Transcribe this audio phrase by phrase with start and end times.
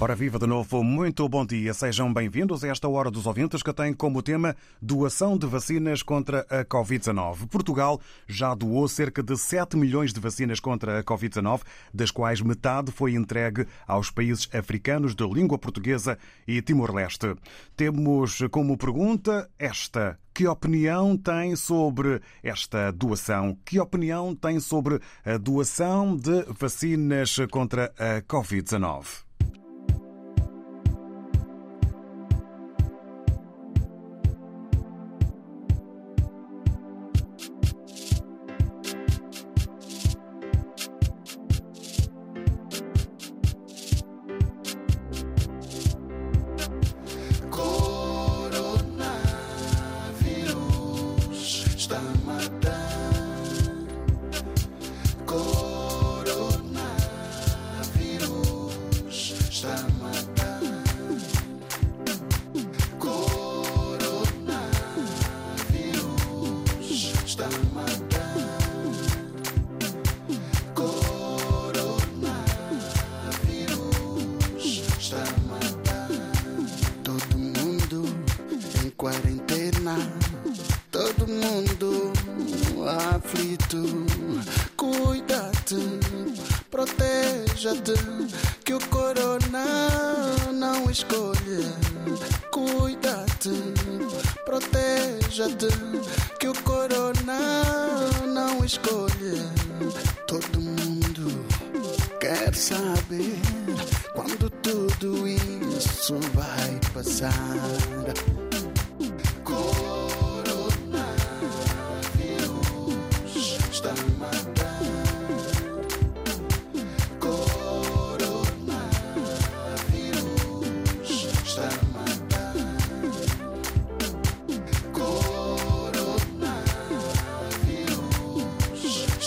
[0.00, 1.74] Ora viva de novo, muito bom dia.
[1.74, 6.46] Sejam bem-vindos a esta Hora dos Ouvintes que tem como tema doação de vacinas contra
[6.48, 7.48] a Covid-19.
[7.48, 11.62] Portugal já doou cerca de 7 milhões de vacinas contra a Covid-19,
[11.92, 17.34] das quais metade foi entregue aos países africanos de língua portuguesa e Timor-Leste.
[17.76, 20.16] Temos como pergunta esta.
[20.32, 23.58] Que opinião tem sobre esta doação?
[23.64, 29.27] Que opinião tem sobre a doação de vacinas contra a Covid-19?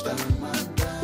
[0.02, 1.04] Está matar.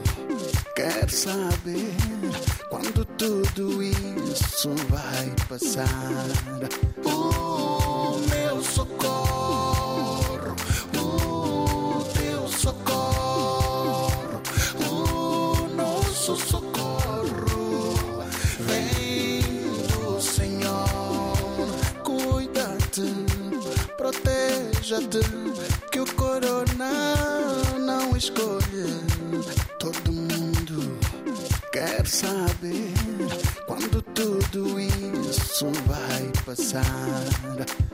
[0.75, 1.95] quer saber
[2.69, 6.27] quando tudo isso vai passar.
[7.05, 9.78] O meu socorro,
[24.09, 25.21] proteja-te,
[25.93, 27.15] que o corona
[27.79, 29.05] não escolhe.
[29.79, 30.99] Todo mundo
[31.71, 32.95] quer saber
[33.67, 37.25] quando tudo isso vai passar.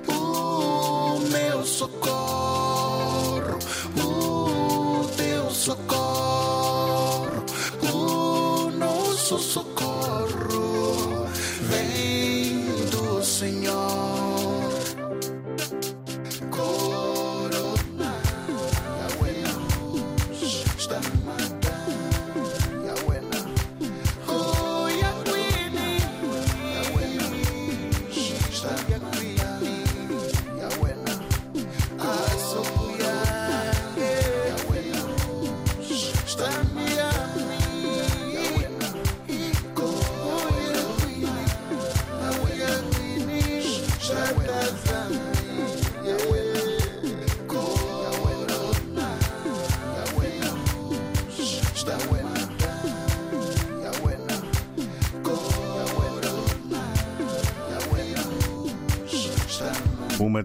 [0.07, 3.59] O meu socorro,
[3.99, 7.45] o teu socorro,
[7.93, 9.74] o nosso socorro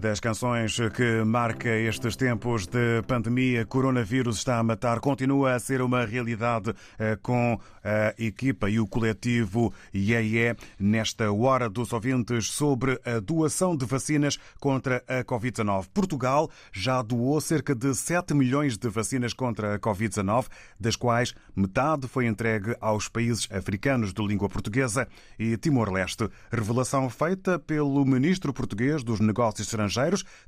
[0.00, 5.82] das canções que marca estes tempos de pandemia, coronavírus está a matar, continua a ser
[5.82, 12.98] uma realidade eh, com a equipa e o coletivo IEE nesta hora dos ouvintes sobre
[13.04, 15.88] a doação de vacinas contra a Covid-19.
[15.92, 20.46] Portugal já doou cerca de 7 milhões de vacinas contra a Covid-19,
[20.78, 25.06] das quais metade foi entregue aos países africanos de língua portuguesa
[25.38, 26.28] e Timor-Leste.
[26.50, 29.89] Revelação feita pelo ministro português dos Negócios Estrangeiros,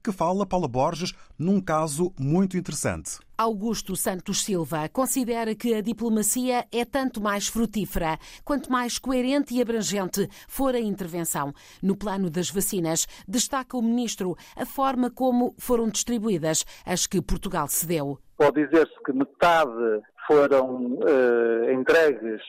[0.03, 3.19] que fala, Paula Borges, num caso muito interessante.
[3.37, 9.61] Augusto Santos Silva considera que a diplomacia é tanto mais frutífera quanto mais coerente e
[9.61, 11.53] abrangente for a intervenção.
[11.83, 17.67] No plano das vacinas, destaca o ministro a forma como foram distribuídas as que Portugal
[17.69, 18.19] cedeu.
[18.37, 22.41] Pode dizer-se que metade foram eh, entregues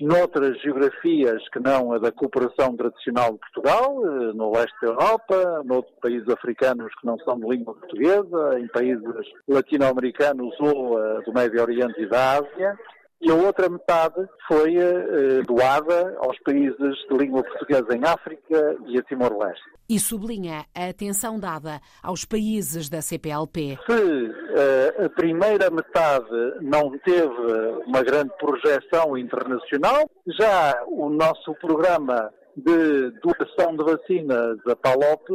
[0.00, 5.62] noutras geografias que não a da cooperação tradicional de Portugal, eh, no leste da Europa,
[5.64, 9.02] noutros países africanos que não são de língua portuguesa, em países
[9.48, 12.78] latino-americanos ou eh, do Médio Oriente e da Ásia.
[13.20, 18.96] E a outra metade foi eh, doada aos países de língua portuguesa em África e
[18.96, 19.64] a Timor-Leste.
[19.88, 23.78] E sublinha a atenção dada aos países da CPLP.
[23.86, 26.28] Se eh, a primeira metade
[26.60, 32.32] não teve uma grande projeção internacional, já o nosso programa
[32.64, 35.28] de doação de vacinas a PALOP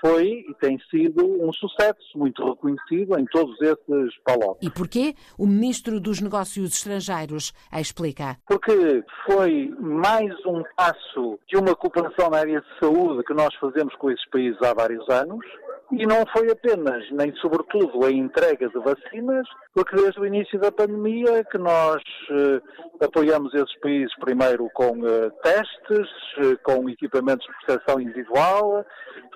[0.00, 4.58] foi e tem sido um sucesso muito reconhecido em todos esses PALOP.
[4.62, 5.14] E porquê?
[5.38, 8.36] O ministro dos Negócios Estrangeiros explica.
[8.46, 13.94] Porque foi mais um passo de uma cooperação na área de saúde que nós fazemos
[13.96, 15.44] com esses países há vários anos.
[15.92, 20.70] E não foi apenas, nem sobretudo, a entrega de vacinas, porque desde o início da
[20.70, 22.00] pandemia que nós
[22.30, 22.60] eh,
[23.04, 26.08] apoiamos esses países primeiro com eh, testes,
[26.38, 28.84] eh, com equipamentos de proteção individual,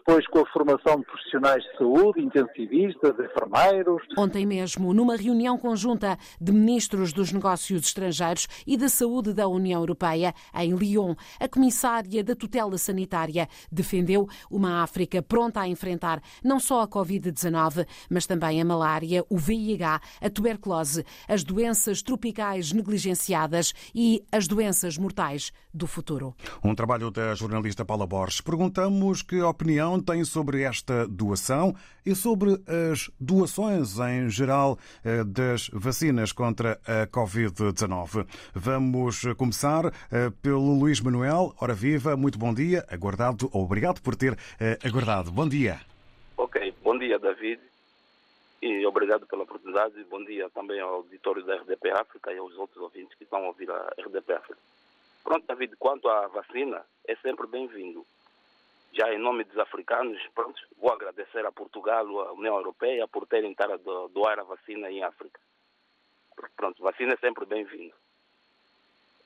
[0.06, 4.02] depois com a formação de profissionais de saúde, intensivistas, enfermeiros.
[4.18, 9.80] Ontem mesmo, numa reunião conjunta de ministros dos Negócios Estrangeiros e da Saúde da União
[9.80, 16.60] Europeia, em Lyon, a comissária da tutela sanitária defendeu uma África pronta a enfrentar não
[16.60, 23.72] só a Covid-19, mas também a malária, o VIH, a tuberculose, as doenças tropicais negligenciadas
[23.94, 26.34] e as doenças mortais do futuro.
[26.62, 28.40] Um trabalho da jornalista Paula Borges.
[28.40, 31.74] Perguntamos que opinião tem sobre esta doação
[32.04, 32.60] e sobre
[32.90, 38.26] as doações em geral eh, das vacinas contra a Covid-19.
[38.54, 41.54] Vamos começar eh, pelo Luís Manuel.
[41.60, 42.84] Ora viva, muito bom dia.
[42.90, 45.32] Aguardado, obrigado por ter eh, aguardado.
[45.32, 45.93] Bom dia.
[46.36, 47.60] Ok, bom dia, David.
[48.60, 50.02] E obrigado pela oportunidade.
[50.04, 53.48] Bom dia também ao auditório da RDP África e aos outros ouvintes que estão a
[53.48, 54.60] ouvir a RDP África.
[55.22, 58.04] Pronto, David, quanto à vacina, é sempre bem-vindo.
[58.92, 63.52] Já em nome dos africanos, pronto, vou agradecer a Portugal, a União Europeia, por terem
[63.52, 65.40] estado a doar a vacina em África.
[66.56, 67.94] Pronto, vacina é sempre bem-vindo.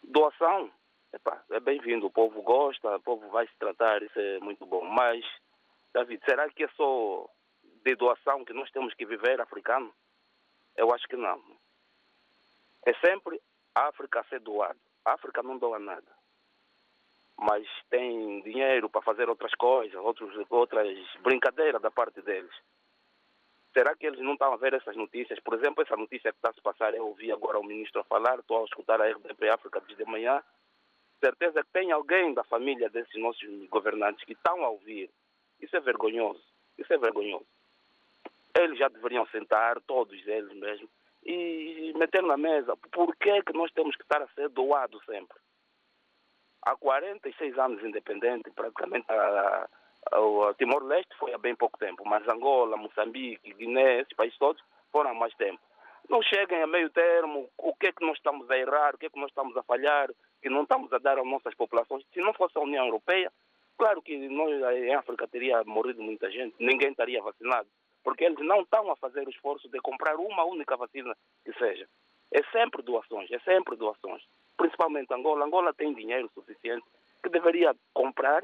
[0.03, 0.71] Doação,
[1.13, 2.07] epá, é bem-vindo.
[2.07, 4.85] O povo gosta, o povo vai se tratar, isso é muito bom.
[4.85, 5.25] Mas,
[5.93, 7.29] David, será que é só
[7.85, 9.93] de doação que nós temos que viver africano?
[10.77, 11.43] Eu acho que não.
[12.87, 13.41] É sempre
[13.75, 14.79] a África a ser doada.
[15.05, 16.17] A África não doa nada.
[17.37, 22.53] Mas tem dinheiro para fazer outras coisas, outros, outras brincadeiras da parte deles.
[23.73, 25.39] Será que eles não estão a ver essas notícias?
[25.41, 28.05] Por exemplo, essa notícia que está a se passar, eu ouvi agora o ministro a
[28.05, 30.43] falar, estou a escutar a RDP África desde de manhã.
[31.21, 35.11] Certeza que tem alguém da família desses nossos governantes que estão a ouvir.
[35.61, 36.43] Isso é vergonhoso.
[36.77, 37.47] Isso é vergonhoso.
[38.57, 40.89] Eles já deveriam sentar, todos eles mesmo,
[41.25, 42.77] e meter na mesa.
[42.91, 45.39] Por que, é que nós temos que estar a ser doados sempre?
[46.63, 49.69] Há 46 anos independente, praticamente a,
[50.13, 54.63] a, a Timor-Leste foi há bem pouco tempo, mas Angola, Moçambique, Guiné, esses países todos
[54.91, 55.61] foram há mais tempo.
[56.09, 59.07] Não cheguem a meio termo, o que é que nós estamos a errar, o que
[59.07, 60.11] é que nós estamos a falhar,
[60.41, 62.05] que não estamos a dar às nossas populações.
[62.13, 63.31] Se não fosse a União Europeia,
[63.79, 67.69] claro que nós em África teria morrido muita gente, ninguém estaria vacinado
[68.09, 71.87] porque eles não estão a fazer o esforço de comprar uma única vacina que seja.
[72.33, 74.23] É sempre doações, é sempre doações.
[74.57, 75.45] Principalmente Angola.
[75.45, 76.87] Angola tem dinheiro suficiente
[77.23, 78.43] que deveria comprar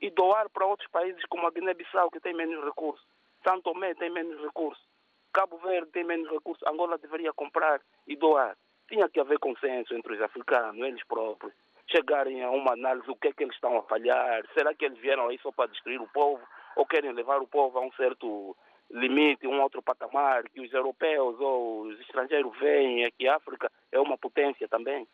[0.00, 3.06] e doar para outros países como a Guiné-Bissau, que tem menos recursos.
[3.46, 4.84] São Tomé tem menos recursos.
[5.32, 6.66] Cabo Verde tem menos recursos.
[6.66, 8.56] Angola deveria comprar e doar.
[8.88, 11.54] Tinha que haver consenso entre os africanos, eles próprios.
[11.94, 14.44] Chegarem a uma análise do que é que eles estão a falhar.
[14.52, 16.42] Será que eles vieram aí só para destruir o povo?
[16.76, 18.56] Ou querem levar o povo a um certo
[18.90, 23.70] limite, um outro patamar, que os europeus ou os estrangeiros veem é que a África
[23.92, 25.06] é uma potência também.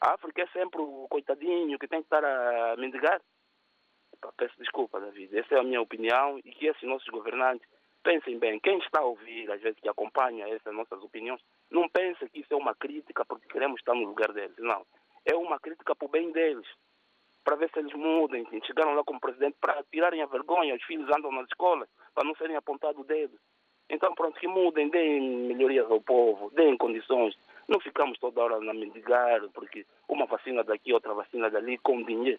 [0.00, 3.20] A África é sempre o coitadinho que tem que estar a mendigar.
[4.36, 5.36] peço desculpa, David.
[5.36, 7.66] Essa é a minha opinião e que esses nossos governantes
[8.02, 8.58] pensem bem.
[8.58, 12.52] Quem está a ouvir, às vezes, que acompanha essas nossas opiniões, não pensa que isso
[12.52, 14.56] é uma crítica porque queremos estar no lugar deles.
[14.58, 14.84] Não.
[15.24, 16.66] É uma crítica para o bem deles.
[17.44, 18.46] Para ver se eles mudem.
[18.64, 20.74] Chegaram lá como presidente para tirarem a vergonha.
[20.74, 23.36] Os filhos andam nas escolas para não serem apontados o dedo.
[23.90, 27.36] Então, pronto, que mudem, deem melhorias ao povo, deem condições.
[27.68, 32.38] Não ficamos toda hora a mendigar, porque uma vacina daqui, outra vacina dali, com dinheiro,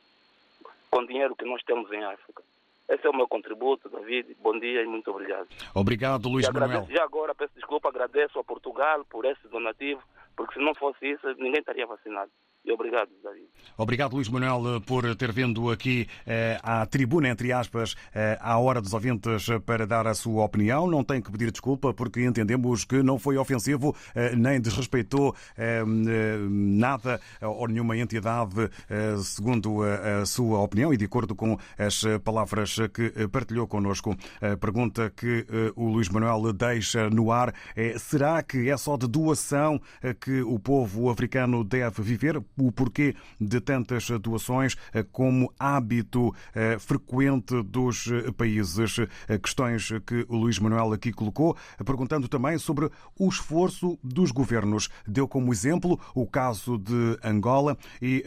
[0.89, 2.41] com dinheiro que nós temos em África.
[2.89, 4.35] Esse é o meu contributo, David.
[4.39, 5.47] Bom dia e muito obrigado.
[5.75, 6.97] Obrigado, Luís E agradeço Manuel.
[6.97, 10.01] já agora, peço desculpa, agradeço a Portugal por esse donativo,
[10.35, 12.31] porque se não fosse isso, ninguém estaria vacinado.
[12.65, 13.47] E obrigado, David.
[13.77, 18.79] Obrigado, Luís Manuel, por ter vindo aqui eh, à tribuna, entre aspas, eh, à hora
[18.81, 20.87] dos ouvintes eh, para dar a sua opinião.
[20.87, 25.83] Não tem que pedir desculpa porque entendemos que não foi ofensivo eh, nem desrespeitou eh,
[25.83, 31.57] eh, nada ou nenhuma entidade, eh, segundo a, a sua opinião e de acordo com
[31.77, 34.15] as eh, palavras que eh, partilhou connosco.
[34.41, 38.95] A pergunta que eh, o Luís Manuel deixa no ar é: será que é só
[38.95, 42.41] de doação eh, que o povo africano deve viver?
[42.57, 48.97] O porquê de tantas doações eh, como hábito eh, frequente dos eh, países?
[49.41, 51.55] Questões que o Luís Manuel aqui colocou,
[51.85, 54.89] perguntando também sobre o esforço dos governos.
[55.07, 58.23] Deu como exemplo o caso de Angola e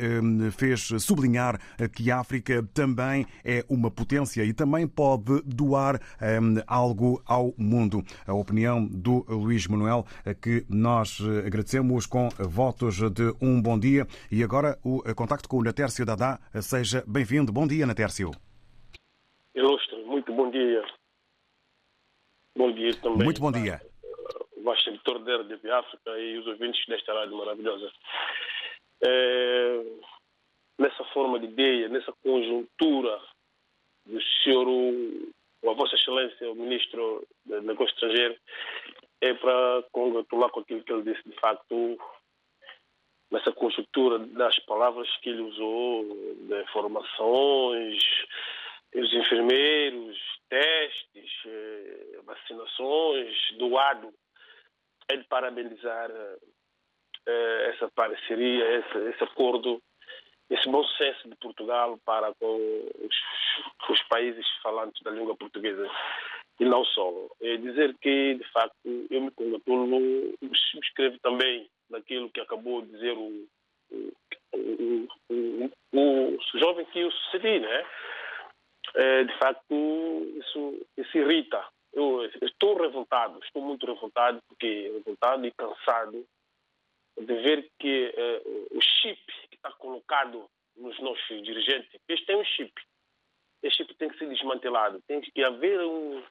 [0.53, 1.61] fez sublinhar
[1.93, 6.01] que a África também é uma potência e também pode doar
[6.67, 8.05] algo ao mundo.
[8.27, 10.07] A opinião do Luís Manuel,
[10.41, 14.07] que nós agradecemos com votos de um bom dia.
[14.31, 16.39] E agora o eh, contacto com o Natércio Dadá.
[16.55, 17.53] Eh, Seja bem-vindo.
[17.53, 18.31] Bom dia, Natércio.
[19.55, 20.85] Ilustre, muito bom dia.
[22.57, 23.25] Bom dia também.
[23.25, 23.81] Muito bom dia.
[24.57, 27.91] O vasto editor da RDP África e os ouvintes desta rádio maravilhosa.
[29.03, 29.83] É,
[30.79, 33.21] nessa forma de ideia, nessa conjuntura
[34.07, 34.67] do senhor,
[35.69, 38.37] a Vossa Excelência, o Ministro do Negócio Estrangeiro,
[39.21, 41.99] é para congratular com aquilo que ele disse, de facto,
[43.31, 46.05] nessa conjuntura das palavras que ele usou,
[46.49, 48.03] de formações,
[48.95, 50.17] os enfermeiros,
[50.49, 54.13] testes, eh, vacinações, doado,
[55.09, 59.83] é de parabenizar eh, essa parceria, esse, esse acordo,
[60.49, 62.57] esse bom senso de Portugal para com
[63.01, 65.91] os, os países falantes da língua portuguesa
[66.59, 67.13] e não só.
[67.41, 68.77] É dizer que, de facto,
[69.11, 70.35] eu me congratulo,
[70.71, 73.49] subscrevo também naquilo que acabou de dizer o,
[73.91, 74.13] o,
[74.53, 77.87] o, o, o jovem que eu sucedi, né?
[78.95, 79.75] É, de facto,
[80.37, 81.67] isso, isso irrita.
[81.93, 86.27] Eu, estou revoltado, estou muito revoltado, porque revoltado e cansado
[87.19, 92.45] de ver que eh, o chip que está colocado nos nossos dirigentes, eles têm um
[92.45, 92.73] chip.
[93.63, 95.01] Esse chip tem que ser desmantelado.
[95.07, 96.23] Tem que haver um,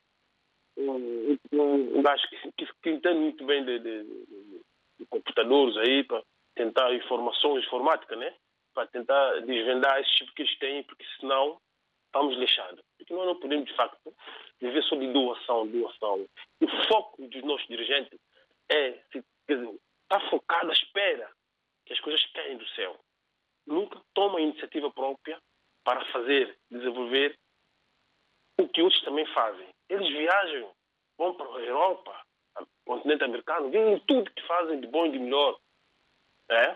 [0.77, 4.61] um, um, um gajo que, que, que entende muito bem de, de, de,
[5.09, 6.23] computadores aí para
[6.55, 8.33] tentar informações informática, né?
[8.73, 11.59] Para tentar desvendar esse chip que eles têm, porque senão
[12.07, 12.81] estamos lixados.
[12.97, 14.13] Porque nós não podemos, de facto,
[14.59, 16.25] viver só de doação, doação.
[16.61, 18.17] O foco dos nossos dirigentes
[18.69, 21.29] é, quer dizer, está focado à espera
[21.85, 22.97] que as coisas caem do céu.
[23.67, 25.39] Nunca toma iniciativa própria
[25.83, 27.37] para fazer, desenvolver
[28.57, 29.67] o que outros também fazem.
[29.89, 30.71] Eles viajam,
[31.17, 32.24] vão para a Europa,
[32.85, 35.57] continente americano, veem tudo que fazem de bom e de melhor.
[36.49, 36.75] É?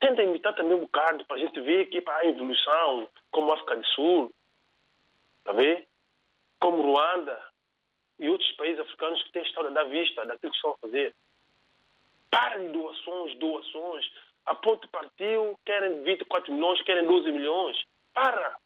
[0.00, 3.54] Tenta imitar também um bocado para a gente ver que para a evolução, como a
[3.54, 4.34] África do Sul,
[5.44, 5.90] tá vendo?
[6.60, 7.42] como Ruanda
[8.18, 11.14] e outros países africanos que têm história da vista daquilo que estão a fazer.
[12.30, 14.06] Para de doações, doações.
[14.46, 17.82] A ponte partiu, querem 24 milhões, querem 12 milhões.
[18.12, 18.56] Para!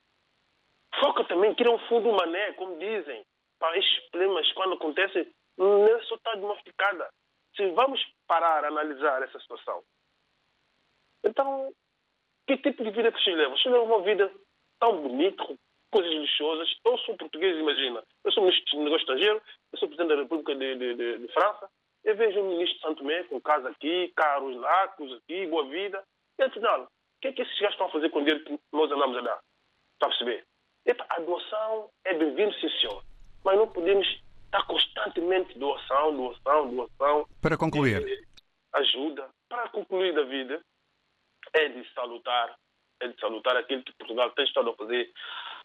[1.00, 3.24] Foca também, cria um fundo mané, como dizem.
[3.58, 7.08] Para estes problemas, quando acontecem, é só estar domesticada.
[7.56, 9.82] Se vamos parar a analisar essa situação,
[11.24, 11.72] então,
[12.46, 13.56] que tipo de vida que vocês levam?
[13.56, 14.30] Vocês levam uma vida
[14.78, 15.56] tão bonita, com
[15.90, 16.68] coisas luxuosas.
[16.84, 18.02] Eu sou português, imagina.
[18.24, 19.42] Eu sou ministro de negócio estrangeiro,
[19.72, 21.70] eu sou presidente da República de, de, de, de França.
[22.04, 25.64] Eu vejo um ministro de Santo Tomé com casa aqui, carros lá, coisas aqui, boa
[25.66, 26.04] vida.
[26.38, 26.88] E afinal, o
[27.22, 29.20] que é que esses gajos estão a fazer com o dinheiro que nós andamos a
[29.22, 29.40] dar?
[29.94, 30.44] Está a perceber?
[30.84, 33.02] Epa, a doação é bem-vindo, sim senhor.
[33.42, 34.06] Mas não podemos
[34.54, 37.28] estar constantemente doação, doação, doação.
[37.42, 38.06] Para concluir.
[38.06, 38.24] E
[38.74, 39.28] ajuda.
[39.48, 40.60] Para concluir da vida,
[41.52, 42.56] é de salutar,
[43.00, 45.12] é de salutar aquilo que Portugal tem estado a fazer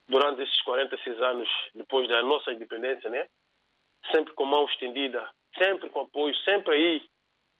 [0.07, 3.27] durante esses 46 anos depois da nossa independência, né?
[4.11, 7.09] Sempre com mão estendida, sempre com apoio, sempre aí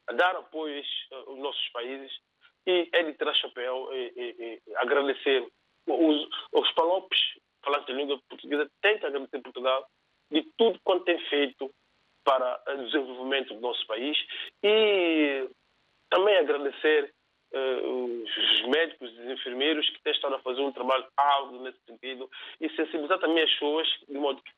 [0.08, 2.12] a dar apoio aos nossos países
[2.66, 5.48] e é de tirar chapéu e, e, e agradecer
[5.88, 7.20] os, os palopes,
[7.64, 9.88] falar língua portuguesa tem que agradecer Portugal
[10.32, 11.72] de tudo quanto tem feito
[12.24, 14.18] para o desenvolvimento do nosso país
[14.64, 15.50] e
[16.10, 17.14] também agradecer
[17.54, 21.80] uh, os médicos e os enfermeiros que têm estado a fazer um trabalho árduo nesse
[21.86, 24.52] sentido e sensibilizar também as pessoas de modo que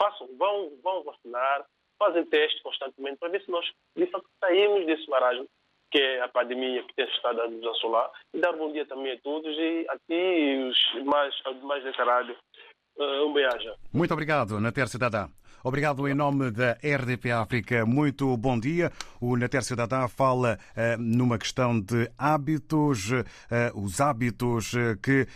[0.00, 1.66] façam, vão, vão vacinar,
[1.98, 5.48] fazem testes constantemente para ver se nós, de facto, saímos desse marasmo
[5.90, 8.10] que é a pandemia que tem estado a nos assolar.
[8.34, 12.36] E dar bom dia também a todos e aqui os mais, os mais desta rádio.
[12.98, 13.72] Uh, um beijo.
[13.92, 15.28] Muito obrigado, Natércio Dada.
[15.68, 17.84] Obrigado em nome da RDP África.
[17.84, 18.90] Muito bom dia.
[19.20, 23.26] O Natércio Dadá fala uh, numa questão de hábitos, uh,
[23.74, 25.26] os hábitos uh, que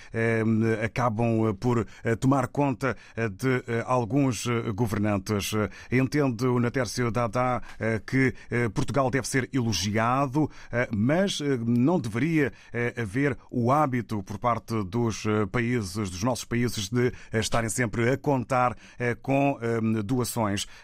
[0.82, 1.86] acabam por
[2.18, 5.52] tomar conta de alguns governantes.
[5.90, 7.60] Entende o Natércio Dadá
[8.06, 8.34] que
[8.72, 10.50] Portugal deve ser elogiado,
[10.94, 12.52] mas não deveria
[12.96, 18.76] haver o hábito por parte dos países, dos nossos países, de estarem sempre a contar
[19.22, 19.58] com
[20.04, 20.21] doações.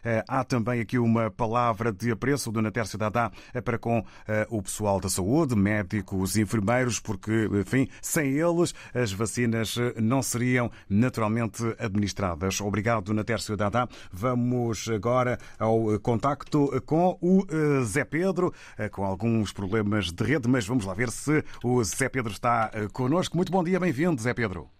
[0.04, 4.46] Eh, há também aqui uma palavra de apreço do Natércio Dadá eh, para com eh,
[4.50, 11.62] o pessoal da saúde, médicos, enfermeiros, porque, enfim, sem eles as vacinas não seriam naturalmente
[11.78, 12.60] administradas.
[12.60, 13.88] Obrigado, Natércio Dadá.
[14.12, 17.46] Vamos agora ao contacto com o
[17.84, 18.52] Zé Pedro,
[18.92, 23.36] com alguns problemas de rede, mas vamos lá ver se o Zé Pedro está connosco.
[23.36, 24.77] Muito bom dia, bem-vindo, Zé Pedro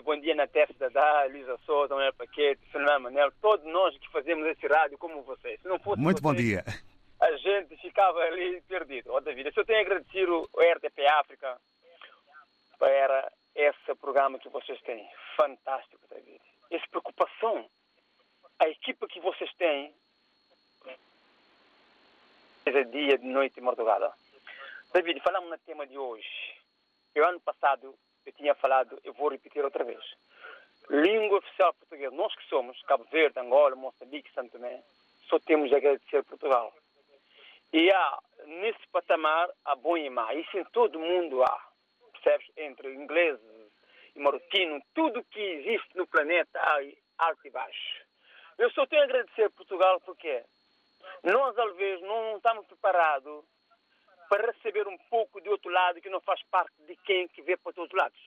[0.00, 4.46] bom dia na testa da Luísa Souza, Manuel Paquete, Fernando Manel, todos nós que fazemos
[4.46, 5.60] esse rádio como vocês.
[5.60, 6.64] Se não fosse Muito vocês, bom dia.
[7.20, 9.12] A gente ficava ali perdido.
[9.12, 11.58] Ó, David, eu tenho a agradecer o RTP África
[12.78, 15.08] para esse programa que vocês têm.
[15.36, 16.40] Fantástico, David.
[16.70, 17.68] Essa preocupação,
[18.58, 19.94] a equipa que vocês têm,
[22.66, 24.12] é dia, de noite e madrugada.
[24.92, 26.26] David, falamos no tema de hoje.
[27.14, 27.94] Eu, ano passado,
[28.26, 30.02] eu tinha falado, eu vou repetir outra vez.
[30.90, 32.14] Língua oficial portuguesa.
[32.14, 34.82] Nós que somos Cabo Verde, Angola, Moçambique, Santo Tomé,
[35.28, 36.72] só temos a agradecer a Portugal.
[37.72, 40.32] E há, nesse patamar, há bom e má.
[40.34, 41.68] Isso em todo mundo há.
[42.12, 42.46] Percebes?
[42.56, 43.40] Entre ingleses
[44.14, 46.80] e marroquinos, tudo que existe no planeta há
[47.18, 48.06] alto e baixo.
[48.58, 50.42] Eu só tenho a agradecer a Portugal porque
[51.22, 53.44] nós, vezes, não estamos preparados
[54.28, 57.56] para receber um pouco de outro lado que não faz parte de quem que vê
[57.56, 58.18] para os outros lados.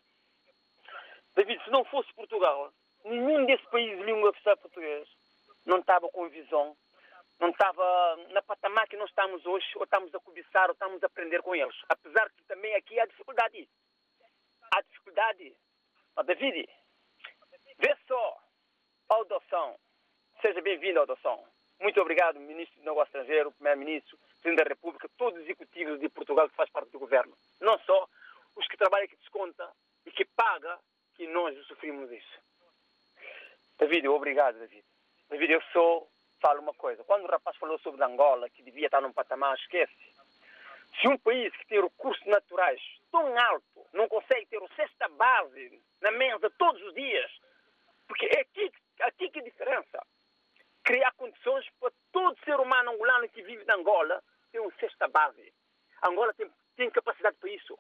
[1.36, 5.08] David, se não fosse Portugal, nenhum desses países de língua oficial português
[5.66, 6.76] não estava com visão,
[7.40, 11.06] não estava na patamar que nós estamos hoje, ou estamos a cobiçar, ou estamos a
[11.08, 11.76] aprender com eles.
[11.88, 13.70] Apesar que também aqui há dificuldade.
[14.72, 15.56] Há dificuldade.
[16.16, 16.68] Mas, David,
[17.78, 18.38] vê só
[19.10, 19.80] a adoção.
[20.42, 21.46] Seja bem-vindo à adoção.
[21.80, 26.50] Muito obrigado, Ministro do Negócio Estrangeiro, Primeiro-Ministro, Presidente da República, todos os executivos de Portugal
[26.50, 27.34] que faz parte do governo.
[27.62, 28.08] Não só
[28.56, 29.72] os que trabalham, que desconta
[30.06, 30.78] e que paga,
[31.16, 32.40] que nós sofrimos isso.
[33.78, 34.84] David, obrigado, David.
[35.30, 36.06] David, eu só
[36.42, 37.04] falo uma coisa.
[37.06, 39.94] Quando o rapaz falou sobre Angola, que devia estar num patamar, esquece.
[41.00, 45.82] Se um país que tem recursos naturais tão alto não consegue ter o cesta base
[46.02, 47.32] na mesa todos os dias,
[48.06, 50.06] porque é aqui, aqui que a diferença
[50.84, 55.54] criar condições para todo ser humano angolano que vive na Angola ter uma cesta base.
[56.04, 57.78] Angola tem, tem capacidade para isso.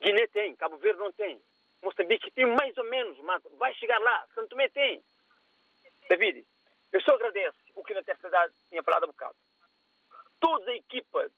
[0.00, 1.40] Guiné tem, Cabo Verde não tem.
[1.82, 4.26] Moçambique tem mais ou menos, mas vai chegar lá.
[4.34, 5.02] Santo Tomé tem.
[6.08, 6.44] David,
[6.92, 9.36] eu só agradeço o que na terceira tinha falado há um bocado.
[10.40, 11.30] Toda a equipa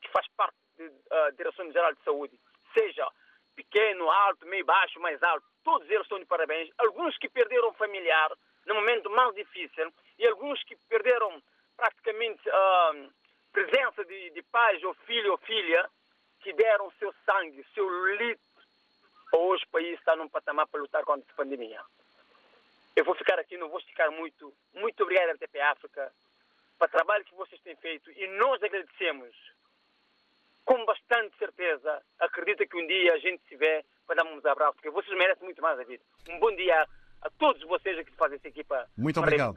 [0.00, 2.40] que faz parte da uh, Direção-Geral de Saúde,
[2.74, 3.08] seja
[3.54, 6.70] pequeno, alto, meio baixo, mais alto, todos eles estão de parabéns.
[6.78, 8.30] Alguns que perderam familiar
[8.66, 11.42] no momento mais difícil e alguns que perderam
[11.76, 12.92] praticamente a
[13.52, 15.88] presença de, de pais ou filho ou filha
[16.40, 18.44] que deram seu sangue, seu litro.
[19.32, 21.82] Hoje o país está num patamar para lutar contra a pandemia.
[22.94, 24.52] Eu vou ficar aqui, não vou esticar muito.
[24.72, 26.12] Muito obrigado, RTP África,
[26.78, 29.34] para o trabalho que vocês têm feito e nós agradecemos
[30.64, 32.02] com bastante certeza.
[32.18, 35.44] Acredita que um dia a gente se vê para darmos um abraço, porque vocês merecem
[35.44, 36.02] muito mais a vida.
[36.28, 36.86] Um bom dia
[37.22, 38.86] a todos vocês que fazem essa equipa.
[38.96, 39.54] Muito obrigado.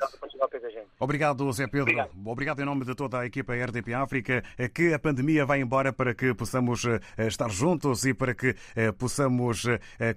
[1.00, 1.84] Obrigado, Zé Pedro.
[1.84, 2.12] Obrigado.
[2.26, 2.62] obrigado.
[2.62, 4.44] em nome de toda a equipa RDP África.
[4.58, 8.56] Eh, que a pandemia vá embora para que possamos eh, estar juntos e para que
[8.76, 9.66] eh, possamos,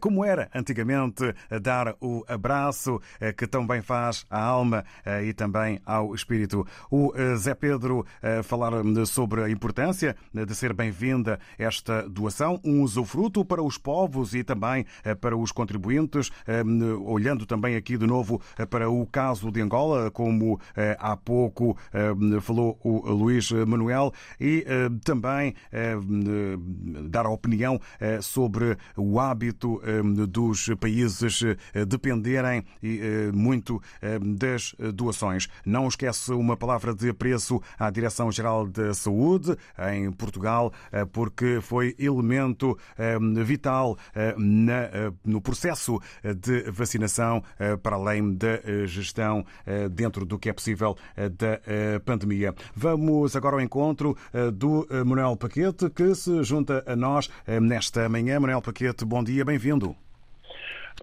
[0.00, 3.00] como era antigamente, dar o abraço
[3.36, 4.84] que tão bem faz à alma
[5.24, 6.66] e também ao espírito.
[6.90, 8.06] O Zé Pedro
[8.44, 8.72] falar
[9.06, 14.86] sobre a importância de ser bem-vinda esta doação, um usufruto para os povos e também
[15.20, 16.30] para os contribuintes,
[17.04, 20.60] olhando olhando também aqui de novo para o caso de Angola, como
[20.98, 21.76] há pouco
[22.42, 24.64] falou o Luís Manuel, e
[25.02, 25.54] também
[27.08, 27.80] dar a opinião
[28.20, 29.80] sobre o hábito
[30.28, 31.42] dos países
[31.88, 32.64] dependerem
[33.32, 33.80] muito
[34.20, 35.48] das doações.
[35.64, 39.56] Não esquece uma palavra de apreço à Direção-Geral da Saúde
[39.92, 40.70] em Portugal,
[41.12, 42.76] porque foi elemento
[43.44, 43.96] vital
[45.24, 47.21] no processo de vacinação,
[47.82, 49.44] para além da gestão
[49.90, 51.60] dentro do que é possível da
[52.04, 52.54] pandemia.
[52.74, 54.16] Vamos agora ao encontro
[54.54, 57.28] do Manuel Paquete, que se junta a nós
[57.60, 58.40] nesta manhã.
[58.40, 59.94] Manuel Paquete, bom dia, bem-vindo.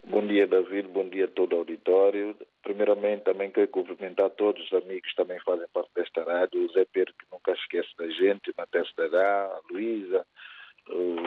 [0.08, 0.88] Bom dia, David.
[0.90, 2.36] Bom dia a todo o auditório.
[2.64, 6.66] Primeiramente, também quero cumprimentar todos os amigos que também fazem parte desta rádio.
[6.66, 10.26] O Zé Pedro, que nunca esquece da gente, Matheus Dadá, a Luísa,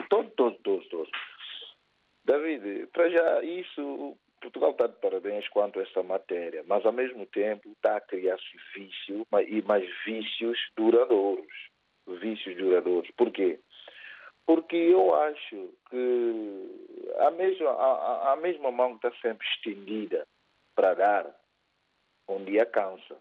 [0.09, 1.11] todos, todos, todos.
[2.25, 7.25] David, para já, isso, Portugal está de parabéns quanto a essa matéria, mas ao mesmo
[7.27, 11.71] tempo está a criar-se vício e mais vícios duradouros.
[12.07, 13.09] Vícios duradouros.
[13.13, 13.61] Por quê?
[14.45, 16.67] Porque eu acho que
[17.21, 20.27] a mesma, a, a mesma mão que está sempre estendida
[20.75, 21.37] para dar,
[22.29, 23.17] um dia cansa.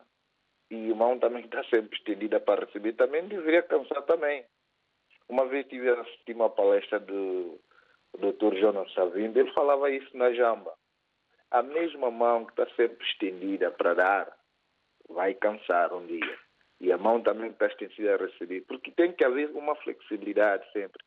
[0.72, 4.44] E a mão também está sempre estendida para receber também deveria cansar também.
[5.30, 5.94] Uma vez tive
[6.30, 7.60] uma palestra do
[8.18, 8.56] Dr.
[8.56, 10.74] Jonas Savimbi, ele falava isso na jamba.
[11.52, 14.38] A mesma mão que está sempre estendida para dar
[15.10, 16.38] vai cansar um dia.
[16.80, 18.62] E a mão também está estendida a receber.
[18.62, 21.04] Porque tem que haver uma flexibilidade sempre.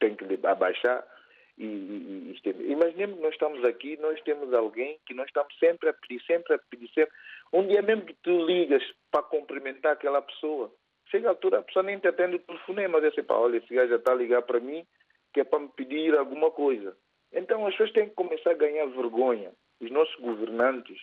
[0.00, 1.06] Tem que abaixar
[1.56, 2.68] e, e, e estender.
[2.70, 6.54] Imaginemos que nós estamos aqui, nós temos alguém que nós estamos sempre a pedir, sempre
[6.54, 7.12] a pedir, sempre.
[7.52, 10.72] Um dia mesmo que tu ligas para cumprimentar aquela pessoa,
[11.10, 13.90] chega a altura, a pessoa nem te atende o telefonema, diz assim, olha, esse gajo
[13.90, 14.84] já está a ligar para mim,
[15.32, 16.96] que é para me pedir alguma coisa.
[17.32, 19.52] Então as pessoas têm que começar a ganhar vergonha.
[19.80, 21.00] Os nossos governantes,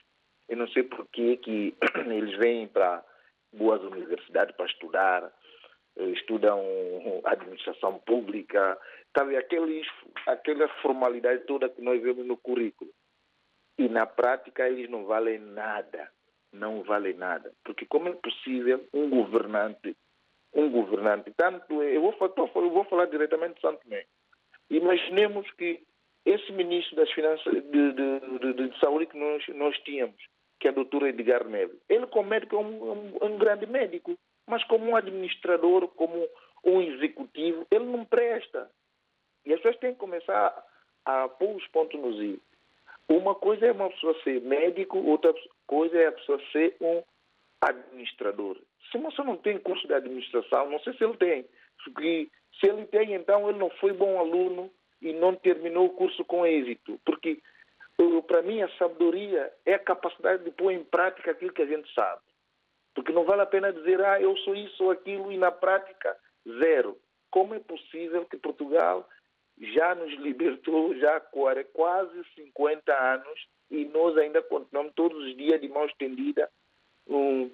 [0.47, 1.75] eu não sei porquê que
[2.07, 3.03] eles vêm para
[3.53, 5.31] boas universidades para estudar,
[5.97, 6.61] estudam
[7.25, 8.77] administração pública,
[9.15, 9.87] sabe, aqueles,
[10.27, 12.91] aquela formalidade toda que nós vemos no currículo.
[13.77, 16.11] E na prática eles não valem nada,
[16.51, 17.51] não valem nada.
[17.63, 19.95] Porque como é possível um governante,
[20.53, 24.05] um governante, tanto, eu vou, eu vou falar diretamente de Santo Tomé,
[24.69, 25.83] imaginemos que
[26.25, 30.15] esse ministro das Finanças de, de, de, de Saúde que nós, nós tínhamos,
[30.59, 34.17] que é o doutor Edgar Neves, ele como médico é um, um, um grande médico,
[34.47, 36.27] mas como um administrador, como
[36.63, 38.69] um executivo, ele não presta.
[39.45, 40.65] E as pessoas têm que começar
[41.05, 42.39] a pôr os pontos nos i.
[43.09, 45.33] Uma coisa é uma pessoa ser médico, outra
[45.65, 47.01] coisa é a pessoa ser um
[47.59, 48.57] administrador.
[48.89, 51.45] Se uma pessoa não tem curso de administração, não sei se ele tem.
[51.83, 52.29] Porque
[52.59, 56.45] se ele tem, então ele não foi bom aluno e não terminou o curso com
[56.45, 56.99] êxito.
[57.05, 57.41] Porque,
[58.27, 61.91] para mim, a sabedoria é a capacidade de pôr em prática aquilo que a gente
[61.93, 62.21] sabe.
[62.93, 66.15] Porque não vale a pena dizer, ah, eu sou isso ou aquilo, e na prática,
[66.59, 66.97] zero.
[67.29, 69.07] Como é possível que Portugal
[69.57, 71.21] já nos libertou já há
[71.73, 76.49] quase 50 anos e nós ainda continuamos todos os dias de mão estendida
[77.07, 77.49] um,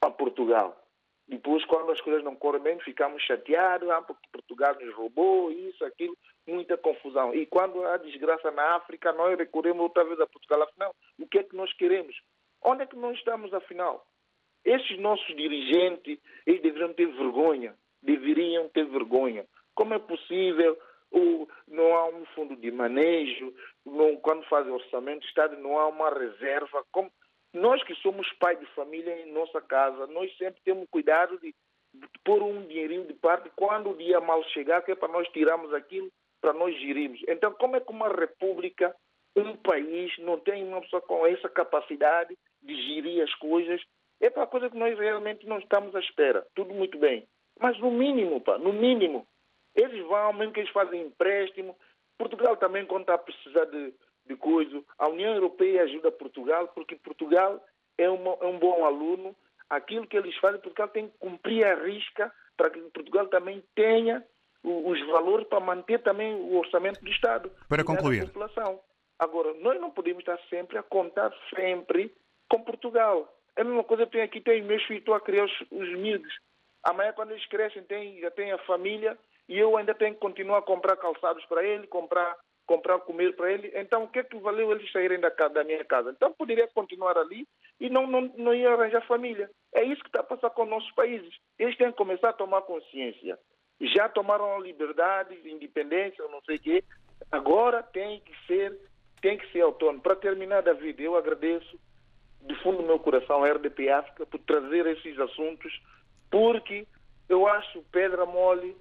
[0.00, 0.85] a Portugal?
[1.28, 5.84] Depois, quando as coisas não correm bem, ficamos chateados, ah, porque Portugal nos roubou, isso,
[5.84, 7.34] aquilo, muita confusão.
[7.34, 10.62] E quando há desgraça na África, nós recorremos outra vez a Portugal.
[10.62, 12.16] Afinal, o que é que nós queremos?
[12.62, 14.06] Onde é que nós estamos, afinal?
[14.64, 19.46] Esses nossos dirigentes, eles deveriam ter vergonha, deveriam ter vergonha.
[19.74, 20.78] Como é possível
[21.10, 25.86] ou não há um fundo de manejo, não, quando fazem orçamento do Estado não há
[25.88, 26.84] uma reserva.
[26.90, 27.10] Como,
[27.56, 31.54] nós que somos pai de família em nossa casa, nós sempre temos cuidado de,
[32.24, 35.72] pôr um dinheirinho de parte quando o dia mal chegar, que é para nós tirarmos
[35.72, 37.20] aquilo, para nós gerirmos.
[37.26, 38.94] Então, como é que uma república,
[39.34, 43.80] um país, não tem uma pessoa com essa capacidade de gerir as coisas?
[44.20, 46.46] É para coisa que nós realmente não estamos à espera.
[46.54, 47.26] Tudo muito bem.
[47.58, 49.26] Mas no mínimo, pá, no mínimo,
[49.74, 51.76] eles vão, mesmo que eles fazem empréstimo.
[52.18, 53.94] Portugal também, quando está a precisar de,
[54.26, 57.62] de coisa, a União Europeia ajuda Portugal, porque Portugal
[57.98, 59.34] é, uma, é um bom aluno.
[59.68, 64.24] Aquilo que eles fazem, Portugal tem que cumprir a risca para que Portugal também tenha
[64.62, 67.50] os valores para manter também o orçamento do Estado.
[67.68, 68.26] Para concluir.
[68.26, 68.80] população.
[69.18, 72.12] Agora, nós não podemos estar sempre a contar sempre
[72.48, 73.32] com Portugal.
[73.54, 75.60] É a mesma coisa que eu tenho aqui, tenho meus filhos, estou a criar os,
[75.70, 76.32] os miúdos.
[76.82, 79.16] Amanhã, quando eles crescem, tem, já têm a família
[79.48, 82.36] e eu ainda tenho que continuar a comprar calçados para ele, comprar,
[82.66, 83.70] comprar comer para ele.
[83.74, 86.10] Então, o que é que valeu eles saírem da, da minha casa?
[86.10, 87.46] Então, poderia continuar ali
[87.80, 89.48] e não, não, não ia arranjar família.
[89.72, 91.32] É isso que está a passar com os nossos países.
[91.58, 93.38] Eles têm que começar a tomar consciência.
[93.80, 96.84] Já tomaram a liberdade, independência, não sei o quê.
[97.30, 98.76] Agora tem que ser,
[99.20, 100.00] tem que ser outono.
[100.00, 101.78] Para terminar, David, eu agradeço
[102.40, 105.72] de fundo do meu coração a RDP África por trazer esses assuntos,
[106.30, 106.86] porque
[107.28, 108.76] eu acho pedra mole,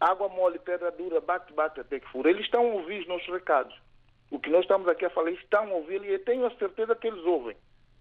[0.00, 2.30] água mole, pedra dura, bate, bate até que fura.
[2.30, 3.74] Eles estão a ouvir os nossos recados.
[4.30, 6.50] O que nós estamos aqui a falar, eles estão a ouvir e eu tenho a
[6.56, 7.56] certeza que eles ouvem.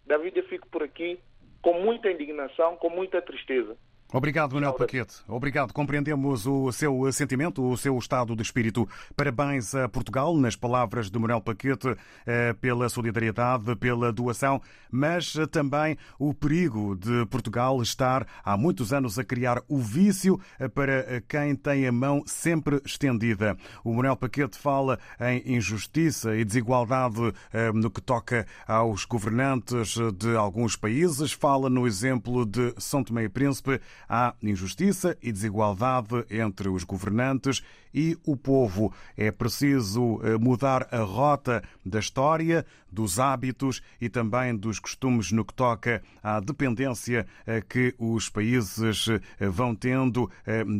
[0.06, 1.20] David, eu fico por aqui
[1.62, 3.78] com muita indignação, com muita tristeza.
[4.14, 5.16] Obrigado, Manuel Paquete.
[5.28, 5.74] Obrigado.
[5.74, 8.88] Compreendemos o seu sentimento, o seu estado de espírito.
[9.16, 15.48] Parabéns a Portugal, nas palavras de Manuel Paquete, eh, pela solidariedade, pela doação, mas eh,
[15.48, 21.22] também o perigo de Portugal estar há muitos anos a criar o vício eh, para
[21.28, 23.58] quem tem a mão sempre estendida.
[23.84, 27.34] O Manuel Paquete fala em injustiça e desigualdade
[27.74, 31.32] no que toca aos governantes de alguns países.
[31.32, 37.62] Fala no exemplo de São Tomé e Príncipe Há injustiça e desigualdade entre os governantes
[37.94, 38.94] e o povo.
[39.16, 45.46] É preciso eh, mudar a rota da história, dos hábitos e também dos costumes no
[45.46, 50.30] que toca à dependência eh, que os países eh, vão tendo,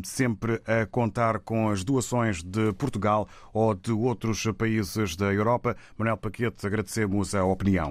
[0.04, 5.76] sempre a contar com as doações de Portugal ou de outros países da Europa.
[5.96, 7.90] Manuel Paquete, agradecemos a opinião.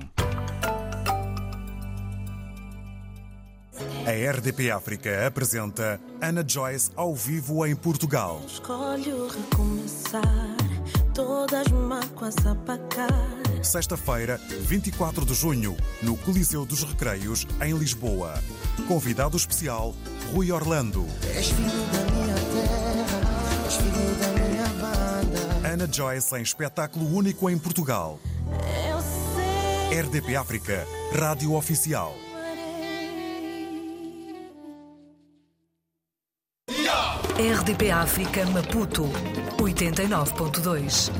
[4.05, 8.39] A RDP África apresenta Ana Joyce ao vivo em Portugal.
[8.45, 10.55] Escolho recomeçar,
[11.11, 13.09] todas mágoas apagar.
[13.63, 18.35] Sexta-feira, 24 de junho, no Coliseu dos Recreios, em Lisboa.
[18.87, 19.95] Convidado especial,
[20.31, 21.07] Rui Orlando.
[21.35, 25.67] És filho da minha terra, és filho da minha banda.
[25.67, 28.19] Ana Joyce em espetáculo único em Portugal.
[28.87, 29.99] Eu sei.
[29.99, 32.15] RDP África, Rádio Oficial.
[37.37, 39.03] RDP África Maputo
[39.57, 41.11] 89.2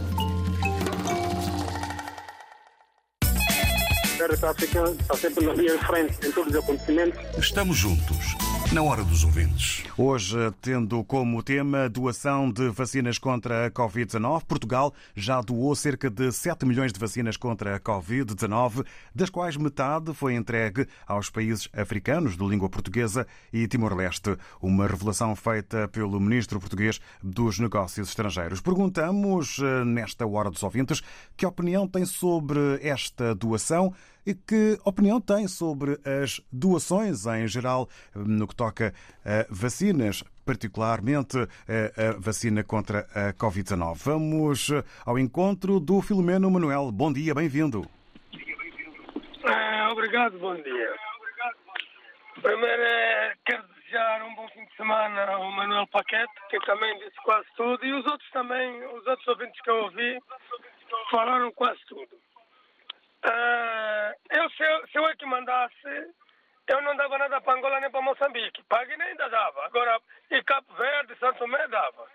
[4.18, 7.20] RDP África está sempre na linha de frente em todos os acontecimentos.
[7.38, 8.38] Estamos juntos,
[8.74, 9.84] na hora dos ouvintes.
[9.98, 16.32] Hoje, tendo como tema doação de vacinas contra a Covid-19, Portugal já doou cerca de
[16.32, 22.36] 7 milhões de vacinas contra a Covid-19, das quais metade foi entregue aos países africanos
[22.36, 24.36] de língua portuguesa e Timor-Leste.
[24.62, 28.62] Uma revelação feita pelo ministro português dos Negócios Estrangeiros.
[28.62, 31.02] Perguntamos, eh, nesta hora dos ouvintes,
[31.38, 33.94] que opinião tem sobre esta doação
[34.26, 41.38] e que opinião tem sobre as doações em geral no que toca a vacinas, particularmente
[41.38, 43.96] a vacina contra a Covid-19.
[44.04, 44.72] Vamos
[45.06, 46.92] ao encontro do Filomeno Manuel.
[46.92, 47.88] Bom dia, bem-vindo.
[49.48, 50.96] Ah, obrigado, bom dia.
[52.42, 57.16] Primeiro, eh, quero desejar um bom fim de semana ao Manuel Paquete, que também disse
[57.24, 60.20] quase tudo, e os outros também, os outros ouvintes que eu ouvi,
[61.10, 62.25] falaram quase tudo.
[63.28, 66.14] Ah, eu, se, eu, se eu é que mandasse,
[66.68, 68.64] eu não dava nada para Angola nem para Moçambique.
[68.64, 69.66] Para Guiné ainda dava.
[69.66, 72.08] Agora, e Cabo Verde, Santo Tomé dava.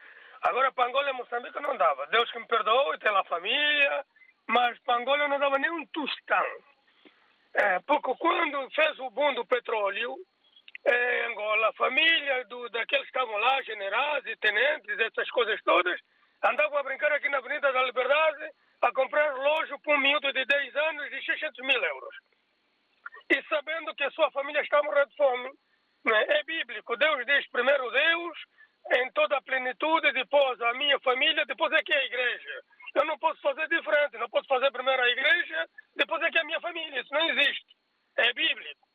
[0.42, 2.06] Agora, para Angola e Moçambique não dava.
[2.08, 4.04] Deus que me perdoe, tem lá família.
[4.46, 6.46] Mas para Angola eu não dava nem um tostão.
[7.54, 10.16] É, porque quando fez o boom do petróleo,
[10.86, 16.00] em Angola, a família do, daqueles que estavam lá, generais e tenentes, essas coisas todas,
[16.42, 20.44] andavam a brincar aqui na Avenida da Liberdade a comprar relógio para um miúdo de
[20.44, 22.14] 10 anos de 600 mil euros.
[23.30, 25.50] E sabendo que a sua família está morrendo de fome,
[26.04, 26.24] né?
[26.28, 26.96] é bíblico.
[26.96, 28.38] Deus diz primeiro Deus,
[28.92, 32.62] em toda a plenitude, depois a minha família, depois é que é a igreja.
[32.94, 36.40] Eu não posso fazer diferente, não posso fazer primeiro a igreja, depois é que é
[36.40, 37.00] a minha família.
[37.00, 37.76] Isso não existe.
[38.16, 38.88] É bíblico.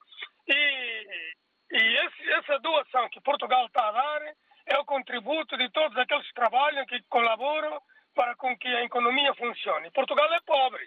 [0.48, 1.36] E,
[1.72, 4.22] e esse, essa doação que Portugal está a dar
[4.66, 7.80] é o contributo de todos aqueles que trabalham, que colaboram
[8.16, 9.92] para com que a economia funcione.
[9.92, 10.84] Portugal é pobre.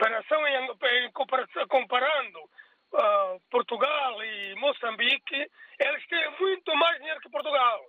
[0.00, 1.10] Em,
[1.68, 7.80] comparando uh, Portugal e Moçambique, eles têm muito mais dinheiro que Portugal.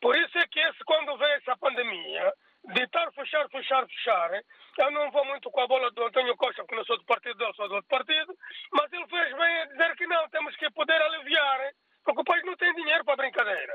[0.00, 2.32] Por isso é que esse, quando vem essa pandemia,
[2.74, 4.30] de estar fechar, fechar, fechar,
[4.78, 7.36] eu não vou muito com a bola do António Costa, porque não sou do partido
[7.36, 8.34] dele, sou do outro partido,
[8.72, 11.70] mas ele fez bem a dizer que não, temos que poder aliviar,
[12.04, 13.74] porque o país não tem dinheiro para brincadeira.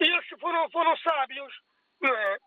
[0.00, 1.52] E eles foram, foram sábios,
[2.00, 2.38] não é?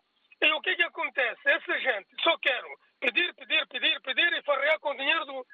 [0.42, 1.40] E o que é que acontece?
[1.46, 2.68] Essa gente só quero
[3.00, 5.46] pedir, pedir, pedir, pedir e farrear com o dinheiro do,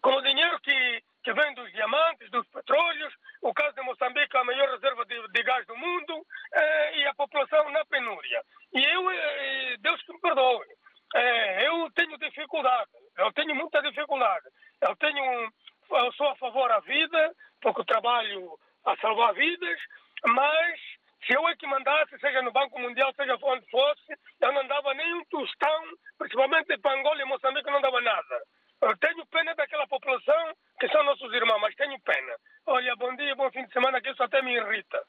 [0.00, 4.44] com o dinheiro que, que vem dos diamantes, dos petróleos, o caso de Moçambique, a
[4.44, 8.42] maior reserva de, de gás do mundo, eh, e a população na penúria.
[8.72, 10.66] E eu, eh, Deus que me perdoe,
[11.14, 14.46] eh, eu tenho dificuldade, eu tenho muita dificuldade.
[14.80, 15.52] Eu tenho,
[15.90, 19.78] eu sou a favor da vida, porque trabalho a salvar vidas,
[20.26, 20.80] mas
[21.26, 24.92] Se eu é que mandasse, seja no Banco Mundial, seja onde fosse, eu não dava
[24.94, 25.82] nem um tostão,
[26.18, 28.42] principalmente para Angola e Moçambique, não dava nada.
[28.82, 32.34] Eu tenho pena daquela população que são nossos irmãos, mas tenho pena.
[32.66, 35.00] Olha, bom dia, bom fim de semana, que isso até me irrita.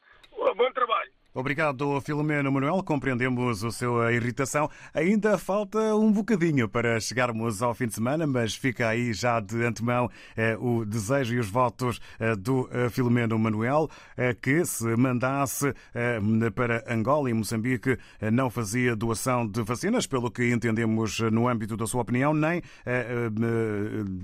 [0.56, 1.12] Bom trabalho.
[1.64, 2.84] Obrigado, Filomeno Manuel.
[2.84, 4.70] Compreendemos a sua irritação.
[4.94, 9.64] Ainda falta um bocadinho para chegarmos ao fim de semana, mas fica aí já de
[9.64, 14.94] antemão eh, o desejo e os votos eh, do eh, Filomeno Manuel eh, que se
[14.98, 16.20] mandasse eh,
[16.54, 21.78] para Angola e Moçambique eh, não fazia doação de vacinas, pelo que entendemos no âmbito
[21.78, 22.62] da sua opinião, nem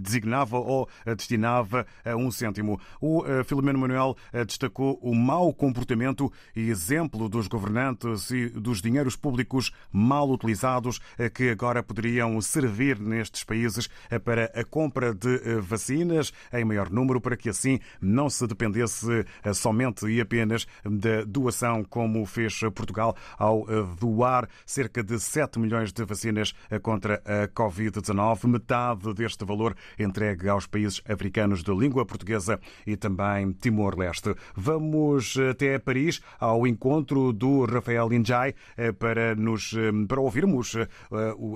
[0.02, 1.86] designava ou destinava
[2.18, 2.80] um cêntimo.
[3.00, 9.72] O Filomeno Manuel destacou o mau comportamento e exemplo dos governantes e dos dinheiros públicos
[9.92, 15.60] mal utilizados eh, que agora poderiam servir nestes países eh, para a compra de eh,
[15.62, 21.84] vacinas em maior número, para que assim não se dependesse somente e apenas da doação,
[21.84, 23.66] como fez Portugal ao
[24.00, 30.66] doar cerca de 7 milhões de vacinas contra a Covid-19, metade deste valor entregue aos
[30.66, 34.36] países africanos de língua portuguesa e também Timor-Leste.
[34.56, 40.88] Vamos até Paris ao encontro do Rafael Injai eh, para, nos, eh, para ouvirmos eh,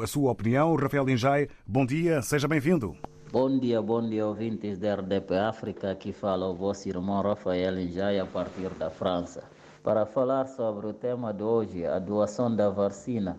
[0.03, 0.75] a sua opinião.
[0.75, 2.95] Rafael Injai, bom dia, seja bem-vindo.
[3.31, 5.91] Bom dia, bom dia, ouvintes da RDP África.
[5.91, 9.43] Aqui fala o vosso irmão Rafael Injai, a partir da França.
[9.83, 13.37] Para falar sobre o tema de hoje, a doação da vacina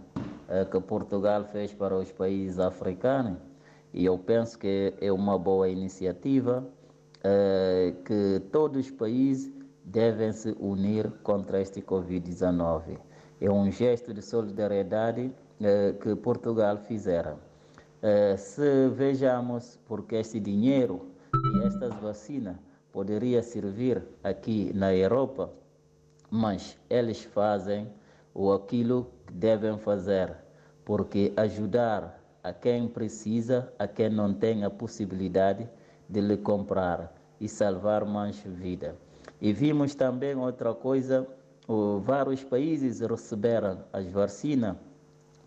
[0.70, 3.38] que Portugal fez para os países africanos,
[3.94, 6.62] e eu penso que é uma boa iniciativa,
[8.04, 9.53] que todos os países
[9.84, 12.98] devem se unir contra este Covid-19.
[13.40, 17.38] É um gesto de solidariedade eh, que Portugal fizeram.
[18.02, 22.56] Eh, se vejamos porque este dinheiro e estas vacinas
[22.92, 25.50] poderia servir aqui na Europa,
[26.30, 27.88] mas eles fazem
[28.32, 30.34] o aquilo que devem fazer,
[30.84, 35.68] porque ajudar a quem precisa, a quem não tem a possibilidade
[36.08, 38.94] de lhe comprar e salvar mais vidas.
[39.40, 41.26] E vimos também outra coisa,
[42.02, 44.76] vários países receberam as vacinas,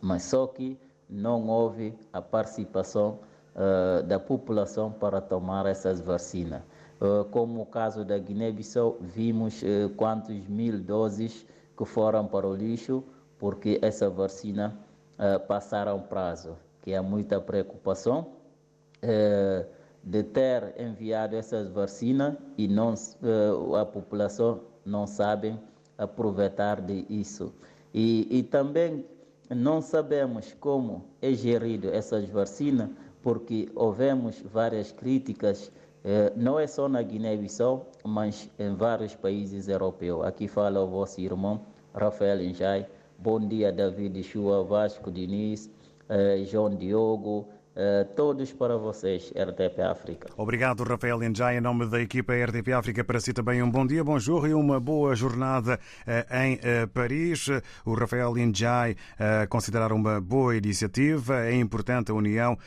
[0.02, 0.78] mas só que
[1.10, 3.19] não houve a participação
[3.56, 6.62] uh, da população para tomar essas vacinas.
[7.00, 11.45] Uh, como o caso da Guiné-Bissau, vimos uh, quantos mil doses
[11.78, 13.04] que foram para o lixo
[13.39, 14.76] porque essa vacina
[15.47, 18.34] passaram prazo, que é muita preocupação
[20.07, 25.59] de ter enviado essas vacinas e não, uh, a população não sabe
[25.97, 27.53] aproveitar de isso.
[27.93, 29.05] E, e também
[29.49, 32.89] não sabemos como é gerido essas vacinas,
[33.21, 35.71] porque ouvemos várias críticas,
[36.05, 40.25] eh, não é só na Guiné-Bissau, mas em vários países europeus.
[40.25, 41.61] Aqui fala o vosso irmão
[41.93, 42.87] Rafael Njai.
[43.17, 45.69] Bom dia, David Chua, Vasco Diniz,
[46.07, 47.47] eh, João Diogo,
[48.15, 50.29] todos para vocês, RDP África.
[50.35, 54.03] Obrigado, Rafael Enjai, em nome da equipa RDP África, para si também um bom dia,
[54.03, 57.47] bom e uma boa jornada uh, em uh, Paris.
[57.85, 58.95] O Rafael Enjai
[59.49, 61.45] considerar uma boa iniciativa.
[61.45, 62.57] É importante a união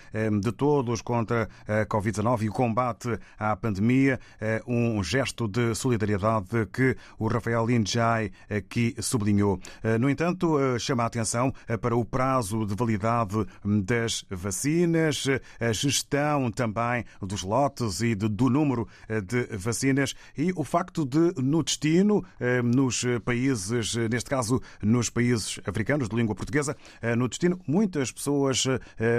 [0.41, 4.19] de todos contra a Covid-19 e o combate à pandemia.
[4.67, 9.59] Um gesto de solidariedade que o Rafael Enjai aqui sublinhou.
[9.99, 16.51] No entanto, chama a atenção para o prazo de validade das vacinas vacinas, a gestão
[16.51, 22.25] também dos lotes e do número eh, de vacinas e o facto de, no destino,
[22.39, 28.13] eh, nos países, neste caso nos países africanos de língua portuguesa, eh, no destino, muitas
[28.13, 28.65] pessoas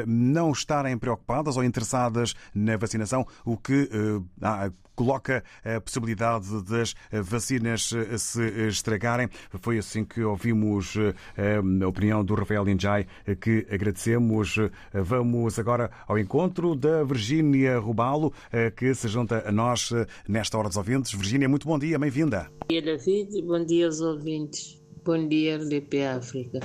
[0.06, 3.89] não estarem preocupadas ou interessadas na vacinação, o que
[5.02, 9.28] coloca a possibilidade das vacinas se estragarem.
[9.60, 10.94] Foi assim que ouvimos
[11.36, 13.08] a opinião do Rafael Injai,
[13.42, 14.58] que agradecemos.
[14.94, 18.32] Vamos agora ao encontro da Virgínia Rubalo,
[18.78, 19.92] que se junta a nós
[20.28, 21.12] nesta hora dos ouvintes.
[21.14, 22.52] Virgínia, muito bom dia, bem-vinda.
[22.62, 23.42] Bom dia, David.
[23.42, 24.80] Bom dia aos ouvintes.
[25.04, 26.60] Bom dia, RDP África.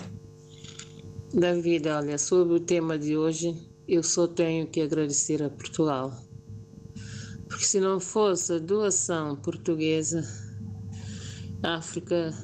[1.33, 3.57] David, olha, sobre o tema de hoje,
[3.88, 6.25] eu só tenho que agradecer a Portugal
[7.48, 10.22] porque se não fosse a doação portuguesa,
[11.62, 12.35] a África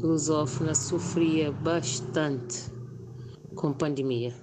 [0.00, 2.70] lusófona sofria bastante
[3.54, 4.34] com pandemia.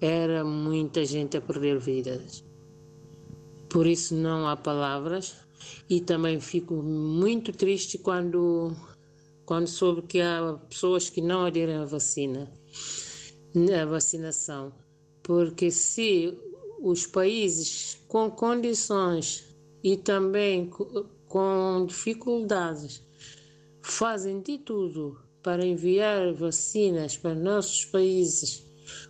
[0.00, 2.44] Era muita gente a perder vidas.
[3.68, 5.34] Por isso não há palavras
[5.88, 8.74] e também fico muito triste quando
[9.44, 12.52] quando soube que há pessoas que não aderem à vacina,
[13.80, 14.72] à vacinação,
[15.22, 16.36] porque se
[16.80, 19.44] os países com condições
[19.82, 20.70] e também
[21.28, 23.02] com dificuldades
[23.82, 28.64] fazem de tudo para enviar vacinas para nossos países,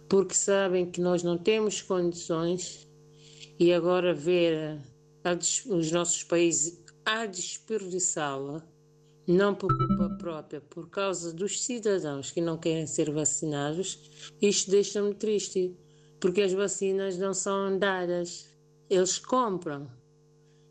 [0.08, 2.86] porque sabem que nós não temos condições
[3.58, 4.78] e agora ver
[5.24, 5.32] a,
[5.74, 8.62] os nossos países a desperdiçá-la,
[9.26, 13.98] não por culpa própria, por causa dos cidadãos que não querem ser vacinados,
[14.40, 15.74] isto deixa-me triste,
[16.20, 18.48] porque as vacinas não são dadas,
[18.88, 19.90] eles compram.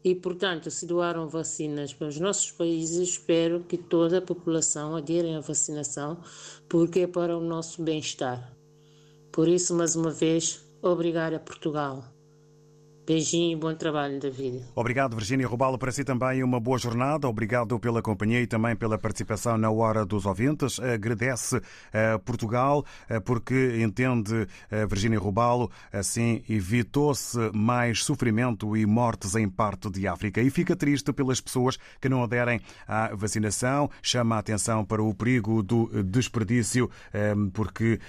[0.03, 5.33] E, portanto, se doaram vacinas para os nossos países, espero que toda a população adere
[5.33, 6.19] à vacinação,
[6.69, 8.55] porque é para o nosso bem-estar.
[9.31, 12.14] Por isso, mais uma vez, obrigada a Portugal.
[13.05, 14.63] Beijinho e bom trabalho, David.
[14.73, 15.77] Obrigado, Virgínia Rubalo.
[15.77, 17.27] Para si também uma boa jornada.
[17.27, 20.79] Obrigado pela companhia e também pela participação na Hora dos Ouvintes.
[20.79, 21.61] Agradece
[21.93, 29.47] a Portugal eh, porque entende eh, Virgínia Rubalo, assim evitou-se mais sofrimento e mortes em
[29.47, 30.41] parte de África.
[30.41, 33.87] E fica triste pelas pessoas que não aderem à vacinação.
[34.01, 37.99] Chama a atenção para o perigo do desperdício, eh, porque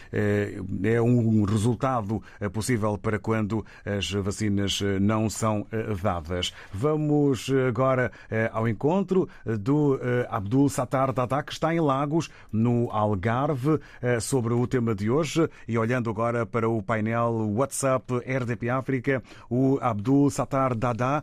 [0.83, 2.23] é um resultado
[2.53, 6.53] possível para quando as vacinas não são eh, dadas.
[6.73, 12.91] Vamos agora eh, ao encontro do eh, Abdul Sattar Dada, que está em Lagos, no
[12.91, 13.79] Algarve,
[14.21, 15.49] sobre o tema de hoje.
[15.67, 21.23] E olhando agora para o painel WhatsApp RDP África, o Abdul Sattar Dada,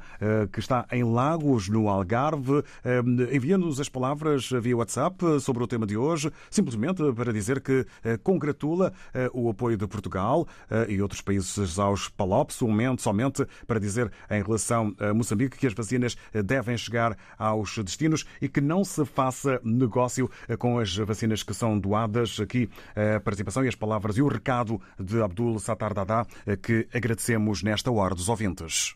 [0.51, 2.64] que está em Lagos, no Algarve,
[3.32, 7.86] enviando-nos as palavras via WhatsApp sobre o tema de hoje, simplesmente para dizer que
[8.24, 8.93] congratula
[9.34, 10.47] o apoio de Portugal
[10.88, 12.61] e outros países aos PALOPs,
[12.99, 18.47] somente para dizer em relação a Moçambique que as vacinas devem chegar aos destinos e
[18.47, 22.39] que não se faça negócio com as vacinas que são doadas.
[22.39, 22.70] Aqui
[23.16, 26.26] a participação e as palavras e o recado de Abdul Sattar Dada,
[26.62, 28.95] que agradecemos nesta hora dos ouvintes.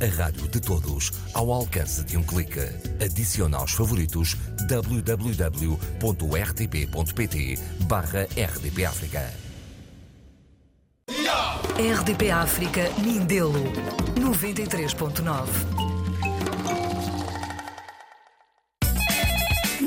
[0.00, 2.60] A rádio de todos, ao alcance de um clique.
[3.04, 4.36] Adicione aos favoritos
[4.68, 5.18] www.rtp.pt
[7.88, 9.28] barra RDP África.
[11.76, 13.72] RDP África, Mindelo,
[14.14, 15.48] 93.9.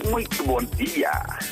[0.09, 1.09] Muito bom dia.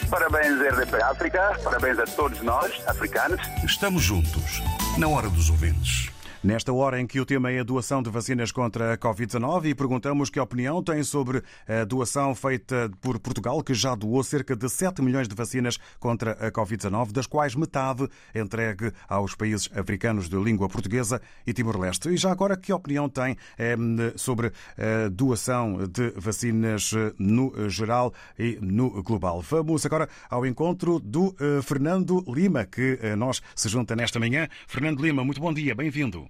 [0.10, 1.58] Parabéns, RDP África.
[1.64, 3.40] Parabéns a todos nós, africanos.
[3.64, 4.62] Estamos juntos,
[4.98, 6.10] na hora dos ouvintes.
[6.42, 9.76] Nesta hora em que o tema é a doação de vacinas contra a Covid-19 e
[9.76, 14.70] perguntamos que opinião tem sobre a doação feita por Portugal, que já doou cerca de
[14.70, 20.38] 7 milhões de vacinas contra a Covid-19, das quais metade entregue aos países africanos de
[20.38, 22.08] língua portuguesa e Timor-Leste.
[22.08, 23.76] E já agora, que opinião tem eh,
[24.16, 29.42] sobre a doação de vacinas no geral e no global?
[29.42, 34.48] Vamos agora ao encontro do eh, Fernando Lima, que eh, nós se junta nesta manhã.
[34.70, 36.29] Fernando Lima, muito bom dia, bem-vindo.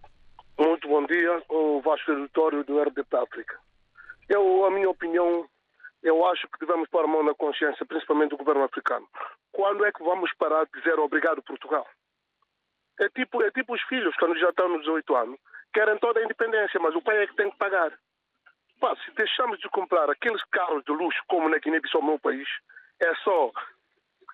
[1.89, 3.59] Muito bom dia, o vasto auditório do RDP África.
[4.29, 5.49] Eu, a minha opinião,
[6.03, 9.07] eu acho que devemos pôr a mão na consciência, principalmente do governo africano.
[9.51, 11.87] Quando é que vamos parar de dizer obrigado Portugal?
[12.99, 15.39] É tipo, é tipo os filhos, quando já estão nos 18 anos,
[15.73, 17.91] querem toda a independência, mas o pai é que tem que pagar.
[18.79, 22.47] Pá, se deixamos de comprar aqueles carros de luxo, como na Guiné-Bissau, meu país,
[22.99, 23.51] é só,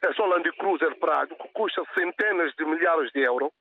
[0.04, 3.52] é só Land Cruiser Prado, que custa centenas de milhares de euros,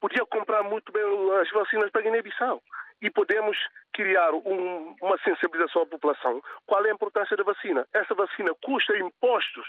[0.00, 1.02] podia comprar muito bem
[1.40, 2.62] as vacinas para Guiné-Bissau.
[3.02, 3.56] E podemos
[3.92, 6.42] criar um, uma sensibilização à população.
[6.66, 7.86] Qual é a importância da vacina?
[7.92, 9.66] Essa vacina custa impostos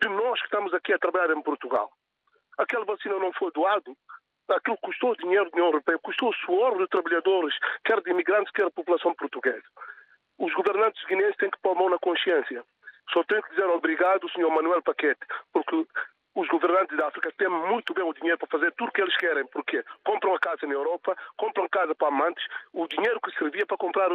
[0.00, 1.90] de nós que estamos aqui a trabalhar em Portugal.
[2.58, 3.96] Aquela vacina não foi doado,
[4.48, 7.54] aquilo custou dinheiro da União Europeia, custou suor de trabalhadores,
[7.84, 9.64] quer de imigrantes, quer de população portuguesa.
[10.38, 12.64] Os governantes guineenses têm que pôr a mão na consciência.
[13.12, 14.50] Só tenho que dizer obrigado Sr.
[14.50, 15.20] Manuel Paquete,
[15.52, 15.86] porque
[16.36, 19.16] os governantes da África têm muito bem o dinheiro para fazer tudo o que eles
[19.16, 23.64] querem, porque compram a casa na Europa, compram casa para amantes, o dinheiro que servia
[23.66, 24.10] para comprar,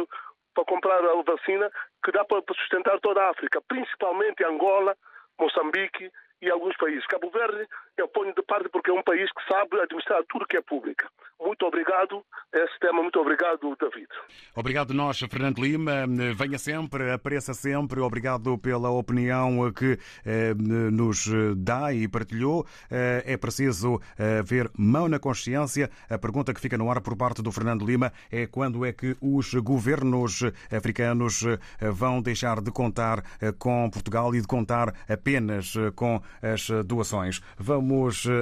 [0.54, 1.70] para comprar a vacina
[2.02, 4.96] que dá para sustentar toda a África, principalmente Angola,
[5.36, 7.04] Moçambique e alguns países.
[7.06, 7.66] Cabo Verde
[7.96, 11.04] eu ponho de parte porque é um país que sabe administrar tudo que é público.
[11.40, 12.24] Muito obrigado.
[12.52, 14.06] Esse tema, muito obrigado, David.
[14.54, 16.06] Obrigado nós, Fernando Lima.
[16.36, 18.00] Venha sempre, apareça sempre.
[18.00, 22.64] Obrigado pela opinião que eh, nos dá e partilhou.
[22.90, 25.90] Eh, é preciso eh, ver mão na consciência.
[26.08, 29.16] A pergunta que fica no ar por parte do Fernando Lima é quando é que
[29.20, 31.58] os governos africanos eh,
[31.90, 37.40] vão deixar de contar eh, com Portugal e de contar apenas eh, com as doações.
[37.58, 37.81] Vamos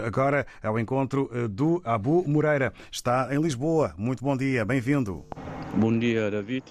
[0.07, 2.72] agora ao encontro do Abu Moreira.
[2.91, 3.95] Está em Lisboa.
[3.97, 5.24] Muito bom dia, bem-vindo.
[5.74, 6.64] Bom dia, David.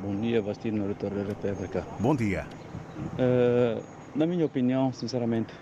[0.00, 1.84] Bom dia, Bastino, da República.
[1.98, 2.46] Bom dia.
[3.14, 3.82] Uh,
[4.14, 5.52] na minha opinião, sinceramente,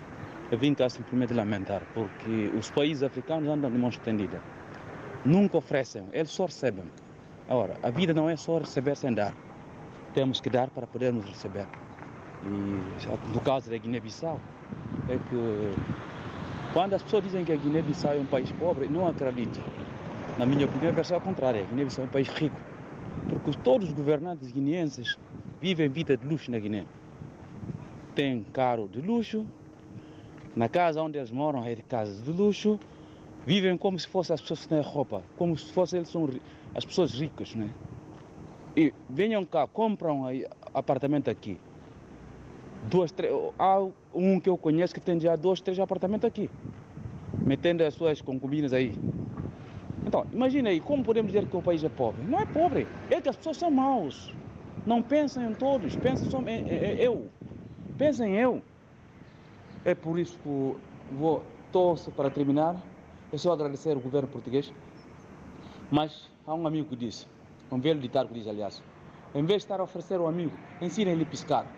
[0.51, 4.41] eu vim cá simplesmente lamentar, porque os países africanos andam de mão estendida.
[5.25, 6.85] Nunca oferecem, eles só recebem.
[7.49, 9.33] Agora, a vida não é só receber sem dar.
[10.13, 11.67] Temos que dar para podermos receber.
[12.43, 14.39] E no caso da Guiné-Bissau,
[15.09, 15.75] é que
[16.73, 19.59] quando as pessoas dizem que a Guiné-Bissau é um país pobre, não acredito.
[20.37, 21.61] Na minha opinião, é contrária.
[21.61, 22.59] A Guiné-Bissau é um país rico.
[23.29, 25.17] Porque todos os governantes guineenses
[25.59, 26.85] vivem vida de luxo na Guiné.
[28.13, 29.45] Tem carro de luxo,
[30.55, 32.79] na casa onde eles moram é de casas de luxo,
[33.45, 36.27] vivem como se fossem as pessoas que têm roupa, como se fossem eles são
[36.75, 37.69] as pessoas ricas, né?
[38.75, 40.25] E venham cá, compram
[40.73, 41.59] apartamento aqui.
[42.89, 43.85] Duas, três, há
[44.15, 46.49] um que eu conheço que tem já dois, três apartamentos aqui,
[47.45, 48.93] metendo as suas concubinas aí.
[50.05, 52.23] Então, imagine aí, como podemos dizer que o país é pobre?
[52.25, 54.33] Não é pobre, é que as pessoas são maus.
[54.85, 57.27] Não pensam em todos, pensam só em, em eu.
[57.97, 58.61] Pensem em eu.
[59.83, 62.81] É por isso que vou, torço para terminar.
[63.33, 64.71] Eu só agradecer ao governo português.
[65.91, 67.27] Mas há um amigo que disse,
[67.69, 68.81] um velho ditado que diz, aliás,
[69.35, 71.76] em vez de estar a oferecer ao amigo, ensinem-lhe a piscar.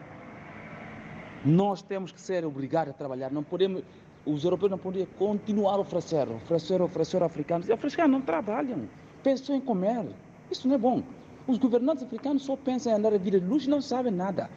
[1.45, 3.31] Nós temos que ser obrigados a trabalhar.
[3.31, 3.83] Não podemos,
[4.25, 7.67] os europeus não podem continuar a oferecer, oferecer, oferecer africanos.
[7.67, 8.81] E os africanos não trabalham,
[9.23, 10.05] pensam em comer.
[10.51, 11.01] Isso não é bom.
[11.47, 14.49] Os governantes africanos só pensam em andar a vida de luz e não sabem nada.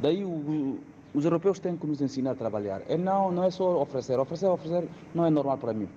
[0.00, 0.78] Daí o,
[1.14, 2.82] os europeus têm que nos ensinar a trabalhar.
[2.88, 4.18] É não, não é só oferecer.
[4.18, 5.88] Oferecer, oferecer não é normal para mim.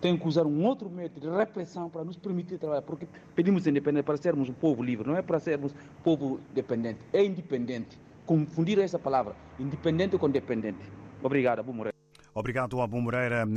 [0.00, 4.04] Tem que usar um outro método de repressão para nos permitir trabalhar, porque pedimos independência
[4.04, 5.72] para sermos um povo livre, não é para sermos
[6.04, 7.00] povo dependente.
[7.12, 7.98] É independente.
[8.26, 10.82] Confundir essa palavra, independente com dependente.
[11.22, 11.95] Obrigado, Abu Moreira.
[12.36, 13.48] Obrigado, Abu Moreira.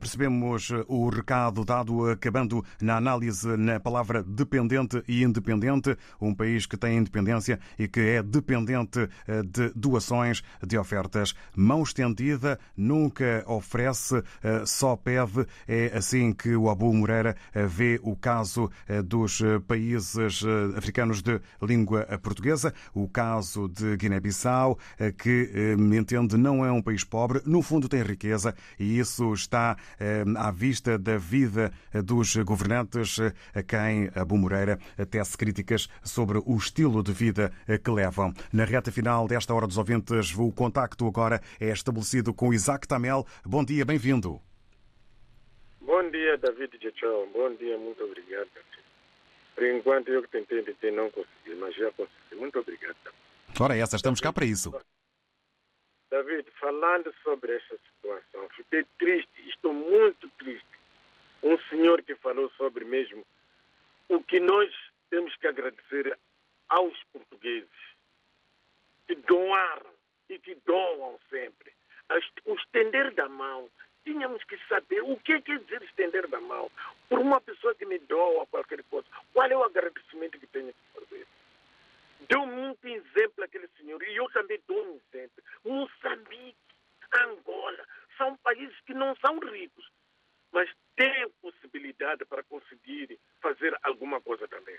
[0.00, 5.96] Percebemos o recado dado, acabando na análise na palavra dependente e independente.
[6.20, 9.08] Um país que tem independência e que é dependente
[9.46, 11.32] de doações, de ofertas.
[11.54, 14.20] Mão estendida, nunca oferece,
[14.66, 15.46] só pede.
[15.68, 17.36] É assim que o Abu Moreira
[17.68, 18.68] vê o caso
[19.04, 20.42] dos países
[20.76, 22.74] africanos de língua portuguesa.
[22.92, 24.76] O caso de Guiné-Bissau,
[25.16, 27.40] que entende não é um país pobre.
[27.46, 31.70] No fundo, tem riqueza e isso está eh, à vista da vida
[32.04, 33.18] dos governantes
[33.54, 34.78] a quem Abu Moreira
[35.10, 37.52] tece críticas sobre o estilo de vida
[37.84, 38.32] que levam.
[38.50, 43.26] Na reta final desta Hora dos Ouvintes, o contacto agora é estabelecido com Isaac Tamel.
[43.44, 44.40] Bom dia, bem-vindo.
[45.82, 47.28] Bom dia, David Tchau.
[47.34, 48.48] Bom dia, muito obrigado.
[49.54, 52.36] Por enquanto eu que tentei, tentei, não consegui, mas já consegui.
[52.36, 52.96] Muito obrigado.
[53.60, 54.72] Ora, essa, estamos cá para isso.
[56.12, 60.78] David, falando sobre essa situação, fiquei triste, estou muito triste.
[61.42, 63.24] Um senhor que falou sobre mesmo
[64.10, 64.70] o que nós
[65.08, 66.18] temos que agradecer
[66.68, 67.70] aos portugueses
[69.06, 69.90] que doaram
[70.28, 71.72] e que doam sempre.
[72.44, 73.70] O estender da mão,
[74.04, 76.70] tínhamos que saber o que quer dizer estender da mão.
[77.08, 81.00] Por uma pessoa que me doa qualquer coisa, qual é o agradecimento que tenho que
[81.00, 81.26] fazer?
[82.28, 85.42] Deu muito exemplo aquele senhor, e eu também dou um exemplo.
[85.64, 86.56] Moçambique,
[87.14, 89.90] Angola, são países que não são ricos,
[90.52, 94.78] mas têm possibilidade para conseguir fazer alguma coisa também.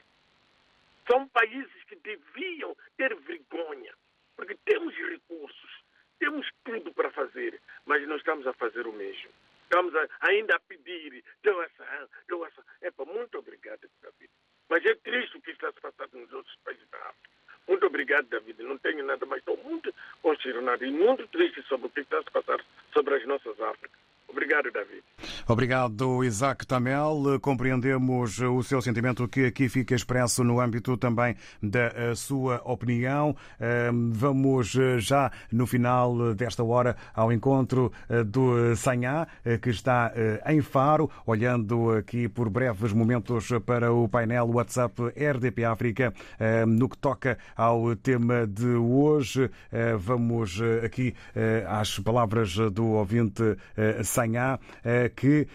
[1.10, 3.94] São países que deviam ter vergonha,
[4.36, 5.84] porque temos recursos,
[6.20, 9.30] temos tudo para fazer, mas não estamos a fazer o mesmo.
[9.64, 12.64] Estamos a, ainda a pedir doação, doação.
[12.82, 14.32] Epa, muito obrigado, David.
[14.70, 17.33] Mas é triste o que está se passando nos outros países da África.
[17.68, 18.62] Muito obrigado, David.
[18.64, 22.24] Não tenho nada, mas estou muito consternado e muito triste sobre o que está a
[22.24, 24.13] passar sobre as nossas Áfricas.
[24.34, 25.04] Obrigado, David.
[25.48, 27.40] Obrigado, Isaac Tamel.
[27.40, 33.36] Compreendemos o seu sentimento que aqui fica expresso no âmbito também da sua opinião.
[34.12, 37.92] Vamos já no final desta hora ao encontro
[38.26, 39.28] do Sanhá,
[39.62, 40.12] que está
[40.48, 46.12] em Faro, olhando aqui por breves momentos para o painel WhatsApp RDP África.
[46.68, 49.50] No que toca ao tema de hoje,
[50.00, 51.14] vamos aqui
[51.68, 53.44] às palavras do ouvinte
[54.04, 54.23] Sanhá,
[55.16, 55.48] que que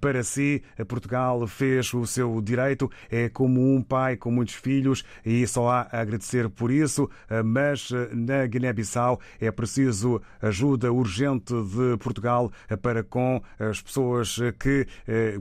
[0.00, 5.46] para si Portugal fez o seu direito, é como um pai com muitos filhos e
[5.46, 7.08] só há a agradecer por isso,
[7.44, 12.50] mas na Guiné-Bissau é preciso ajuda urgente de Portugal
[12.82, 14.86] para com as pessoas que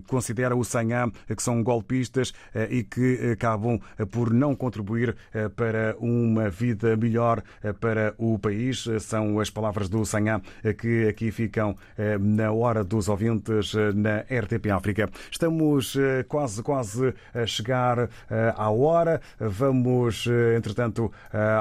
[0.08, 2.34] considera o Sanham que são golpistas
[2.70, 3.80] e que acabam
[4.12, 5.16] por não contribuir
[5.56, 7.42] para uma vida melhor
[7.80, 8.88] para o país.
[9.00, 10.42] São as palavras do Sanham
[10.78, 11.76] que aqui ficam
[12.20, 15.10] na hora dos ouvintes na RTP África.
[15.30, 15.96] Estamos
[16.28, 18.10] quase, quase a chegar
[18.56, 19.22] à hora.
[19.40, 21.12] Vamos, entretanto,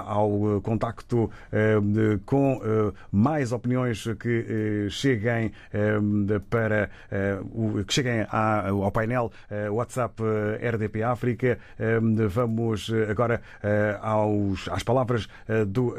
[0.07, 1.31] ao contacto
[2.25, 2.61] com
[3.11, 5.53] mais opiniões que cheguem
[6.49, 6.91] para
[7.87, 9.33] que cheguem ao painel
[9.71, 10.23] WhatsApp
[10.61, 11.59] RDP África.
[12.29, 13.43] Vamos agora
[14.01, 15.29] aos, às palavras
[15.67, 15.95] do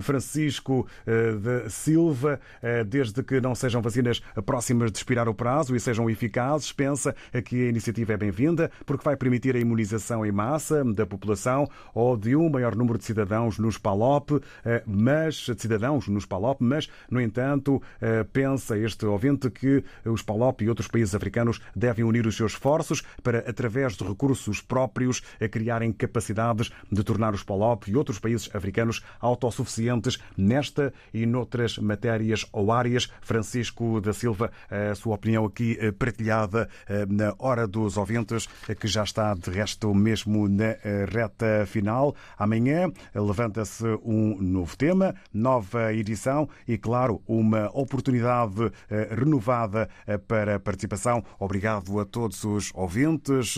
[0.00, 2.40] Francisco da Silva.
[2.86, 7.66] Desde que não sejam vacinas próximas de expirar o prazo e sejam eficazes, pensa que
[7.66, 12.34] a iniciativa é bem-vinda porque vai permitir a imunização em massa da população ou de
[12.34, 14.42] um maior número de cidadãos nos PALOP,
[14.84, 17.80] mas de cidadãos nos PALOP, mas, no entanto,
[18.32, 23.04] pensa este ouvinte que os PALOP e outros países africanos devem unir os seus esforços
[23.22, 28.50] para, através de recursos próprios, a criarem capacidades de tornar os PALOP e outros países
[28.52, 33.08] africanos autossuficientes nesta e noutras matérias ou áreas.
[33.20, 34.29] Francisco da Silva,
[34.70, 36.68] a sua opinião aqui partilhada
[37.08, 40.76] na hora dos ouvintes, que já está de resto mesmo na
[41.10, 42.14] reta final.
[42.38, 48.70] Amanhã levanta-se um novo tema, nova edição e, claro, uma oportunidade
[49.10, 49.88] renovada
[50.26, 51.22] para participação.
[51.38, 53.56] Obrigado a todos os ouvintes.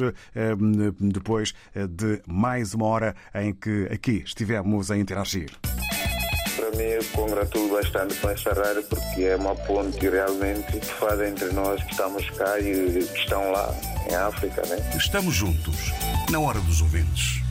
[1.01, 5.51] Depois de mais uma hora em que aqui estivemos a interagir.
[6.57, 11.21] Para mim, eu congratulo bastante com esta rádio porque é uma ponte realmente que faz
[11.21, 13.75] entre nós que estamos cá e que estão lá
[14.11, 14.63] em África.
[14.67, 14.79] Né?
[14.97, 15.93] Estamos juntos,
[16.31, 17.43] na hora dos ouvintes.